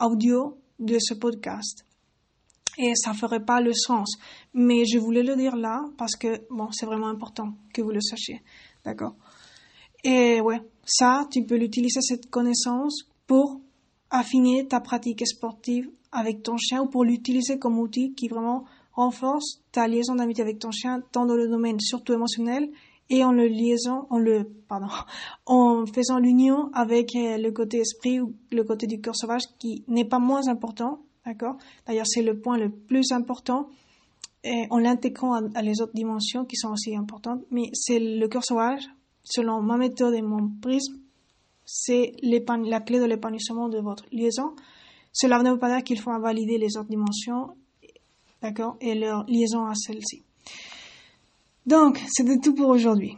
audio 0.00 0.56
de 0.78 0.96
ce 0.98 1.12
podcast. 1.12 1.84
Et 2.78 2.94
ça 2.94 3.12
ferait 3.12 3.44
pas 3.44 3.60
le 3.60 3.74
sens. 3.74 4.16
Mais 4.54 4.86
je 4.86 4.98
voulais 4.98 5.22
le 5.22 5.36
dire 5.36 5.54
là 5.54 5.84
parce 5.98 6.16
que 6.16 6.40
bon, 6.48 6.70
c'est 6.72 6.86
vraiment 6.86 7.08
important 7.08 7.52
que 7.74 7.82
vous 7.82 7.90
le 7.90 8.00
sachiez, 8.00 8.40
d'accord? 8.82 9.14
Et 10.04 10.40
ouais, 10.40 10.62
ça, 10.86 11.26
tu 11.30 11.44
peux 11.44 11.56
l'utiliser 11.56 12.00
cette 12.00 12.30
connaissance 12.30 13.04
pour 13.26 13.60
affiner 14.08 14.66
ta 14.66 14.80
pratique 14.80 15.26
sportive 15.26 15.90
avec 16.12 16.42
ton 16.42 16.56
chien 16.56 16.80
ou 16.82 16.86
pour 16.86 17.04
l'utiliser 17.04 17.58
comme 17.58 17.78
outil 17.78 18.14
qui 18.14 18.28
vraiment 18.28 18.64
renforce 18.94 19.60
ta 19.70 19.86
liaison 19.86 20.14
d'amitié 20.14 20.42
avec 20.42 20.60
ton 20.60 20.70
chien 20.70 21.02
tant 21.12 21.26
dans 21.26 21.36
le 21.36 21.46
domaine 21.46 21.78
surtout 21.78 22.14
émotionnel 22.14 22.70
et 23.10 23.24
en 23.24 23.32
le 23.32 23.46
liaison, 23.46 24.06
en 24.10 24.18
le, 24.18 24.44
pardon, 24.68 24.88
en 25.46 25.86
faisant 25.86 26.18
l'union 26.18 26.70
avec 26.74 27.14
euh, 27.16 27.38
le 27.38 27.50
côté 27.50 27.78
esprit 27.78 28.20
ou 28.20 28.34
le 28.52 28.64
côté 28.64 28.86
du 28.86 29.00
cœur 29.00 29.16
sauvage 29.16 29.42
qui 29.58 29.84
n'est 29.88 30.04
pas 30.04 30.18
moins 30.18 30.48
important, 30.48 31.00
d'accord? 31.24 31.56
D'ailleurs, 31.86 32.06
c'est 32.06 32.22
le 32.22 32.38
point 32.38 32.58
le 32.58 32.70
plus 32.70 33.12
important 33.12 33.68
et 34.44 34.66
en 34.70 34.78
l'intégrant 34.78 35.34
à, 35.54 35.62
les 35.62 35.80
autres 35.80 35.94
dimensions 35.94 36.44
qui 36.44 36.56
sont 36.56 36.70
aussi 36.70 36.94
importantes, 36.96 37.42
mais 37.50 37.70
c'est 37.72 37.98
le 37.98 38.28
cœur 38.28 38.44
sauvage, 38.44 38.84
selon 39.24 39.60
ma 39.62 39.76
méthode 39.76 40.14
et 40.14 40.22
mon 40.22 40.48
prisme, 40.62 40.98
c'est 41.64 42.12
la 42.22 42.80
clé 42.80 42.98
de 42.98 43.04
l'épanouissement 43.04 43.68
de 43.68 43.78
votre 43.78 44.06
liaison. 44.10 44.54
Cela 45.12 45.42
ne 45.42 45.50
veut 45.50 45.58
pas 45.58 45.74
dire 45.74 45.84
qu'il 45.84 46.00
faut 46.00 46.10
invalider 46.10 46.56
les 46.56 46.76
autres 46.76 46.88
dimensions, 46.88 47.48
d'accord, 48.40 48.76
et 48.80 48.94
leur 48.94 49.24
liaison 49.26 49.66
à 49.66 49.74
celle-ci. 49.74 50.22
Donc, 51.68 52.00
c'était 52.08 52.38
tout 52.38 52.54
pour 52.54 52.70
aujourd'hui. 52.70 53.14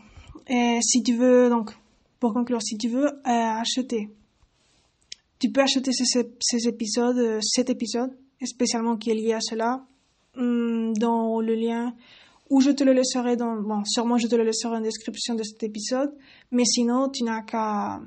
Et 0.49 0.81
si 0.83 1.05
tu 1.05 1.15
veux, 1.15 1.49
donc, 1.49 1.71
pour 2.19 2.35
conclure, 2.35 2.61
si 2.61 2.77
tu 2.77 2.89
veux 2.89 3.07
euh, 3.07 3.13
acheter, 3.25 4.09
tu 5.39 5.53
peux 5.53 5.61
acheter 5.61 5.93
ces, 5.93 6.67
épisodes, 6.67 7.17
euh, 7.17 7.39
cet 7.41 7.71
épisode, 7.71 8.11
spécialement 8.43 8.97
qui 8.97 9.11
est 9.11 9.15
lié 9.15 9.35
à 9.35 9.41
cela, 9.41 9.87
hum, 10.37 10.93
dans 10.99 11.41
le 11.41 11.55
lien 11.55 11.95
ou 12.51 12.61
je 12.61 12.73
te 12.73 12.83
le 12.83 12.93
laisserai 12.93 13.37
dans, 13.37 13.55
bon, 13.55 13.85
sûrement 13.85 14.19
je 14.19 14.27
te 14.27 14.35
le 14.35 14.43
laisserai 14.43 14.79
en 14.79 14.81
description 14.81 15.37
de 15.37 15.45
cet 15.45 15.63
épisode, 15.63 16.13
mais 16.51 16.65
sinon, 16.65 17.09
tu 17.09 17.23
n'as 17.23 17.43
qu'à, 17.43 18.01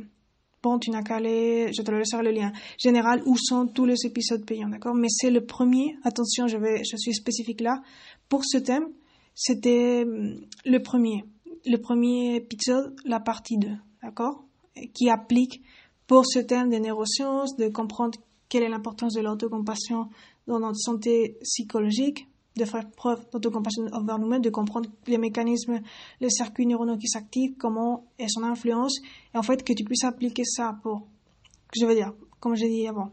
bon, 0.61 0.77
tu 0.77 0.89
n'as 0.89 1.03
qu'à 1.03 1.15
aller, 1.15 1.71
je 1.71 1.81
te 1.81 1.89
le 1.89 1.99
laisserai 1.99 2.21
le 2.21 2.31
lien 2.31 2.51
général 2.77 3.23
où 3.25 3.37
sont 3.37 3.67
tous 3.67 3.85
les 3.85 4.05
épisodes 4.05 4.45
payants, 4.45 4.67
d'accord? 4.67 4.93
Mais 4.93 5.07
c'est 5.09 5.31
le 5.31 5.45
premier, 5.45 5.95
attention, 6.03 6.47
je 6.47 6.57
vais, 6.57 6.83
je 6.83 6.97
suis 6.97 7.13
spécifique 7.13 7.61
là, 7.61 7.81
pour 8.27 8.43
ce 8.43 8.57
thème, 8.57 8.89
c'était 9.35 10.03
hum, 10.03 10.35
le 10.65 10.79
premier, 10.79 11.25
le 11.65 11.77
premier 11.77 12.35
épisode, 12.35 12.95
la 13.05 13.19
partie 13.19 13.57
2, 13.57 13.69
d'accord 14.01 14.43
Qui 14.93 15.09
applique 15.09 15.61
pour 16.07 16.25
ce 16.25 16.39
thème 16.39 16.69
des 16.69 16.79
neurosciences, 16.79 17.55
de 17.55 17.69
comprendre 17.69 18.19
quelle 18.49 18.63
est 18.63 18.69
l'importance 18.69 19.13
de 19.13 19.21
l'autocompassion 19.21 20.09
dans 20.47 20.59
notre 20.59 20.77
santé 20.77 21.37
psychologique, 21.41 22.27
de 22.55 22.65
faire 22.65 22.89
preuve 22.91 23.25
d'autocompassion 23.31 23.85
envers 23.93 24.19
nous-mêmes, 24.19 24.41
de 24.41 24.49
comprendre 24.49 24.89
les 25.07 25.17
mécanismes, 25.17 25.79
les 26.21 26.29
circuits 26.29 26.67
neuronaux 26.67 26.97
qui 26.97 27.07
s'activent, 27.07 27.55
comment 27.57 28.05
est 28.19 28.27
son 28.27 28.43
influence, 28.43 28.99
et 29.33 29.37
en 29.37 29.43
fait 29.43 29.63
que 29.63 29.73
tu 29.73 29.83
puisses 29.83 30.03
appliquer 30.03 30.43
ça 30.43 30.77
pour, 30.83 31.07
je 31.75 31.85
veux 31.85 31.95
dire, 31.95 32.13
comme 32.39 32.55
j'ai 32.55 32.69
dit 32.69 32.87
avant, 32.87 33.11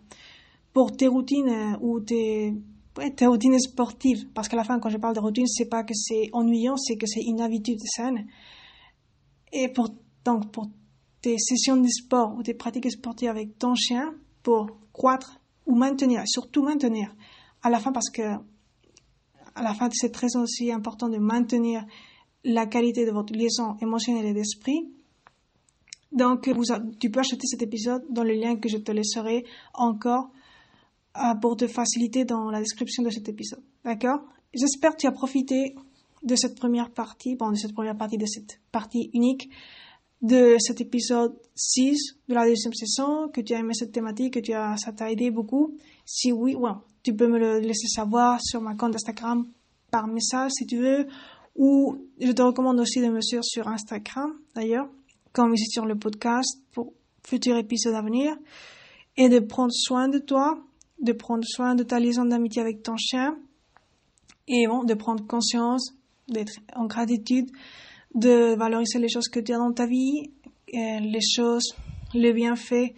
pour 0.72 0.96
tes 0.96 1.08
routines 1.08 1.48
euh, 1.48 1.76
ou 1.80 2.00
tes 2.00 2.54
ouais, 3.00 3.10
tes 3.10 3.26
routines 3.26 3.58
sportives. 3.58 4.28
Parce 4.34 4.48
qu'à 4.48 4.56
la 4.56 4.64
fin, 4.64 4.78
quand 4.78 4.90
je 4.90 4.98
parle 4.98 5.14
de 5.14 5.20
routine, 5.20 5.46
c'est 5.46 5.68
pas 5.68 5.82
que 5.82 5.94
c'est 5.94 6.28
ennuyant, 6.32 6.76
c'est 6.76 6.96
que 6.96 7.06
c'est 7.06 7.22
une 7.22 7.40
habitude 7.40 7.80
saine. 7.84 8.26
Et 9.52 9.68
pour, 9.68 9.88
donc, 10.24 10.52
pour 10.52 10.68
tes 11.22 11.38
sessions 11.38 11.76
de 11.76 11.88
sport 11.88 12.34
ou 12.36 12.42
tes 12.42 12.54
pratiques 12.54 12.90
sportives 12.90 13.30
avec 13.30 13.58
ton 13.58 13.74
chien, 13.74 14.14
pour 14.42 14.78
croître 14.92 15.40
ou 15.66 15.74
maintenir, 15.74 16.22
surtout 16.26 16.62
maintenir, 16.62 17.14
à 17.62 17.70
la 17.70 17.78
fin, 17.78 17.92
parce 17.92 18.10
que, 18.10 18.22
à 18.22 19.62
la 19.62 19.74
fin, 19.74 19.88
c'est 19.92 20.12
très 20.12 20.36
aussi 20.36 20.72
important 20.72 21.08
de 21.08 21.18
maintenir 21.18 21.84
la 22.44 22.66
qualité 22.66 23.04
de 23.04 23.10
votre 23.10 23.34
liaison 23.34 23.76
émotionnelle 23.80 24.26
et 24.26 24.32
d'esprit. 24.32 24.90
Donc, 26.12 26.48
tu 26.98 27.10
peux 27.10 27.20
acheter 27.20 27.46
cet 27.46 27.62
épisode 27.62 28.02
dans 28.10 28.24
le 28.24 28.32
lien 28.32 28.56
que 28.56 28.68
je 28.68 28.78
te 28.78 28.90
laisserai 28.90 29.44
encore 29.74 30.30
pour 31.40 31.56
te 31.56 31.66
faciliter 31.66 32.24
dans 32.24 32.50
la 32.50 32.60
description 32.60 33.02
de 33.02 33.10
cet 33.10 33.28
épisode. 33.28 33.62
D'accord? 33.84 34.20
J'espère 34.54 34.92
que 34.92 34.98
tu 34.98 35.06
as 35.06 35.12
profité 35.12 35.74
de 36.22 36.36
cette 36.36 36.56
première 36.56 36.90
partie, 36.90 37.36
bon, 37.36 37.50
de 37.50 37.56
cette 37.56 37.72
première 37.72 37.96
partie, 37.96 38.18
de 38.18 38.26
cette 38.26 38.60
partie 38.70 39.10
unique 39.14 39.50
de 40.22 40.56
cet 40.58 40.80
épisode 40.80 41.34
6 41.54 42.16
de 42.28 42.34
la 42.34 42.46
deuxième 42.46 42.74
saison, 42.74 43.28
que 43.28 43.40
tu 43.40 43.54
as 43.54 43.58
aimé 43.58 43.72
cette 43.72 43.92
thématique, 43.92 44.34
que 44.34 44.40
tu 44.40 44.52
as, 44.52 44.76
ça 44.76 44.92
t'a 44.92 45.10
aidé 45.10 45.30
beaucoup. 45.30 45.76
Si 46.04 46.30
oui, 46.30 46.56
tu 47.02 47.14
peux 47.14 47.26
me 47.26 47.38
le 47.38 47.60
laisser 47.60 47.86
savoir 47.88 48.38
sur 48.42 48.60
ma 48.60 48.74
compte 48.74 48.94
Instagram 48.94 49.46
par 49.90 50.06
message 50.06 50.52
si 50.52 50.66
tu 50.66 50.76
veux, 50.76 51.06
ou 51.56 51.96
je 52.20 52.32
te 52.32 52.42
recommande 52.42 52.78
aussi 52.80 53.00
de 53.00 53.08
me 53.08 53.20
suivre 53.20 53.44
sur 53.44 53.66
Instagram 53.66 54.34
d'ailleurs, 54.54 54.88
comme 55.32 55.54
ici 55.54 55.70
sur 55.70 55.86
le 55.86 55.96
podcast 55.96 56.60
pour 56.72 56.92
futurs 57.24 57.56
épisodes 57.56 57.94
à 57.94 58.02
venir, 58.02 58.36
et 59.16 59.28
de 59.28 59.38
prendre 59.38 59.72
soin 59.72 60.08
de 60.08 60.18
toi 60.18 60.62
de 61.00 61.12
prendre 61.12 61.44
soin 61.44 61.74
de 61.74 61.82
ta 61.82 61.98
liaison 61.98 62.24
d'amitié 62.24 62.62
avec 62.62 62.82
ton 62.82 62.96
chien 62.96 63.36
et 64.48 64.66
bon, 64.66 64.84
de 64.84 64.94
prendre 64.94 65.26
conscience, 65.26 65.94
d'être 66.28 66.52
en 66.74 66.86
gratitude, 66.86 67.50
de 68.14 68.54
valoriser 68.56 68.98
les 68.98 69.08
choses 69.08 69.28
que 69.28 69.40
tu 69.40 69.52
as 69.52 69.58
dans 69.58 69.72
ta 69.72 69.86
vie, 69.86 70.30
les 70.72 71.20
choses, 71.20 71.74
les 72.14 72.32
bienfaits 72.32 72.94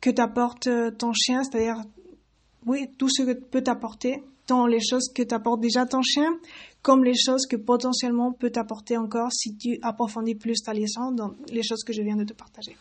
que 0.00 0.10
t'apporte 0.10 0.68
ton 0.98 1.12
chien, 1.12 1.42
c'est-à-dire, 1.44 1.82
oui, 2.66 2.86
tout 2.98 3.08
ce 3.08 3.22
que 3.22 3.32
peut 3.32 3.62
t'apporter, 3.62 4.22
tant 4.46 4.66
les 4.66 4.80
choses 4.80 5.08
que 5.14 5.22
t'apporte 5.22 5.60
déjà 5.60 5.84
ton 5.86 6.02
chien, 6.02 6.38
comme 6.82 7.04
les 7.04 7.16
choses 7.16 7.46
que 7.46 7.56
potentiellement 7.56 8.32
peut 8.32 8.50
t'apporter 8.50 8.96
encore 8.96 9.32
si 9.32 9.56
tu 9.56 9.78
approfondis 9.82 10.34
plus 10.34 10.62
ta 10.62 10.72
liaison 10.72 11.12
dans 11.12 11.34
les 11.50 11.62
choses 11.62 11.84
que 11.84 11.92
je 11.92 12.02
viens 12.02 12.16
de 12.16 12.24
te 12.24 12.32
partager 12.32 12.76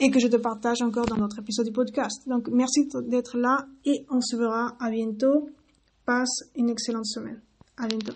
et 0.00 0.10
que 0.10 0.18
je 0.18 0.28
te 0.28 0.36
partage 0.36 0.82
encore 0.82 1.06
dans 1.06 1.16
notre 1.16 1.38
épisode 1.38 1.66
du 1.66 1.72
podcast. 1.72 2.26
Donc, 2.26 2.48
merci 2.48 2.88
d'être 3.04 3.38
là 3.38 3.66
et 3.84 4.04
on 4.10 4.20
se 4.20 4.36
verra 4.36 4.76
à 4.80 4.90
bientôt. 4.90 5.48
Passe 6.04 6.50
une 6.56 6.70
excellente 6.70 7.06
semaine. 7.06 7.40
À 7.76 7.86
bientôt. 7.86 8.14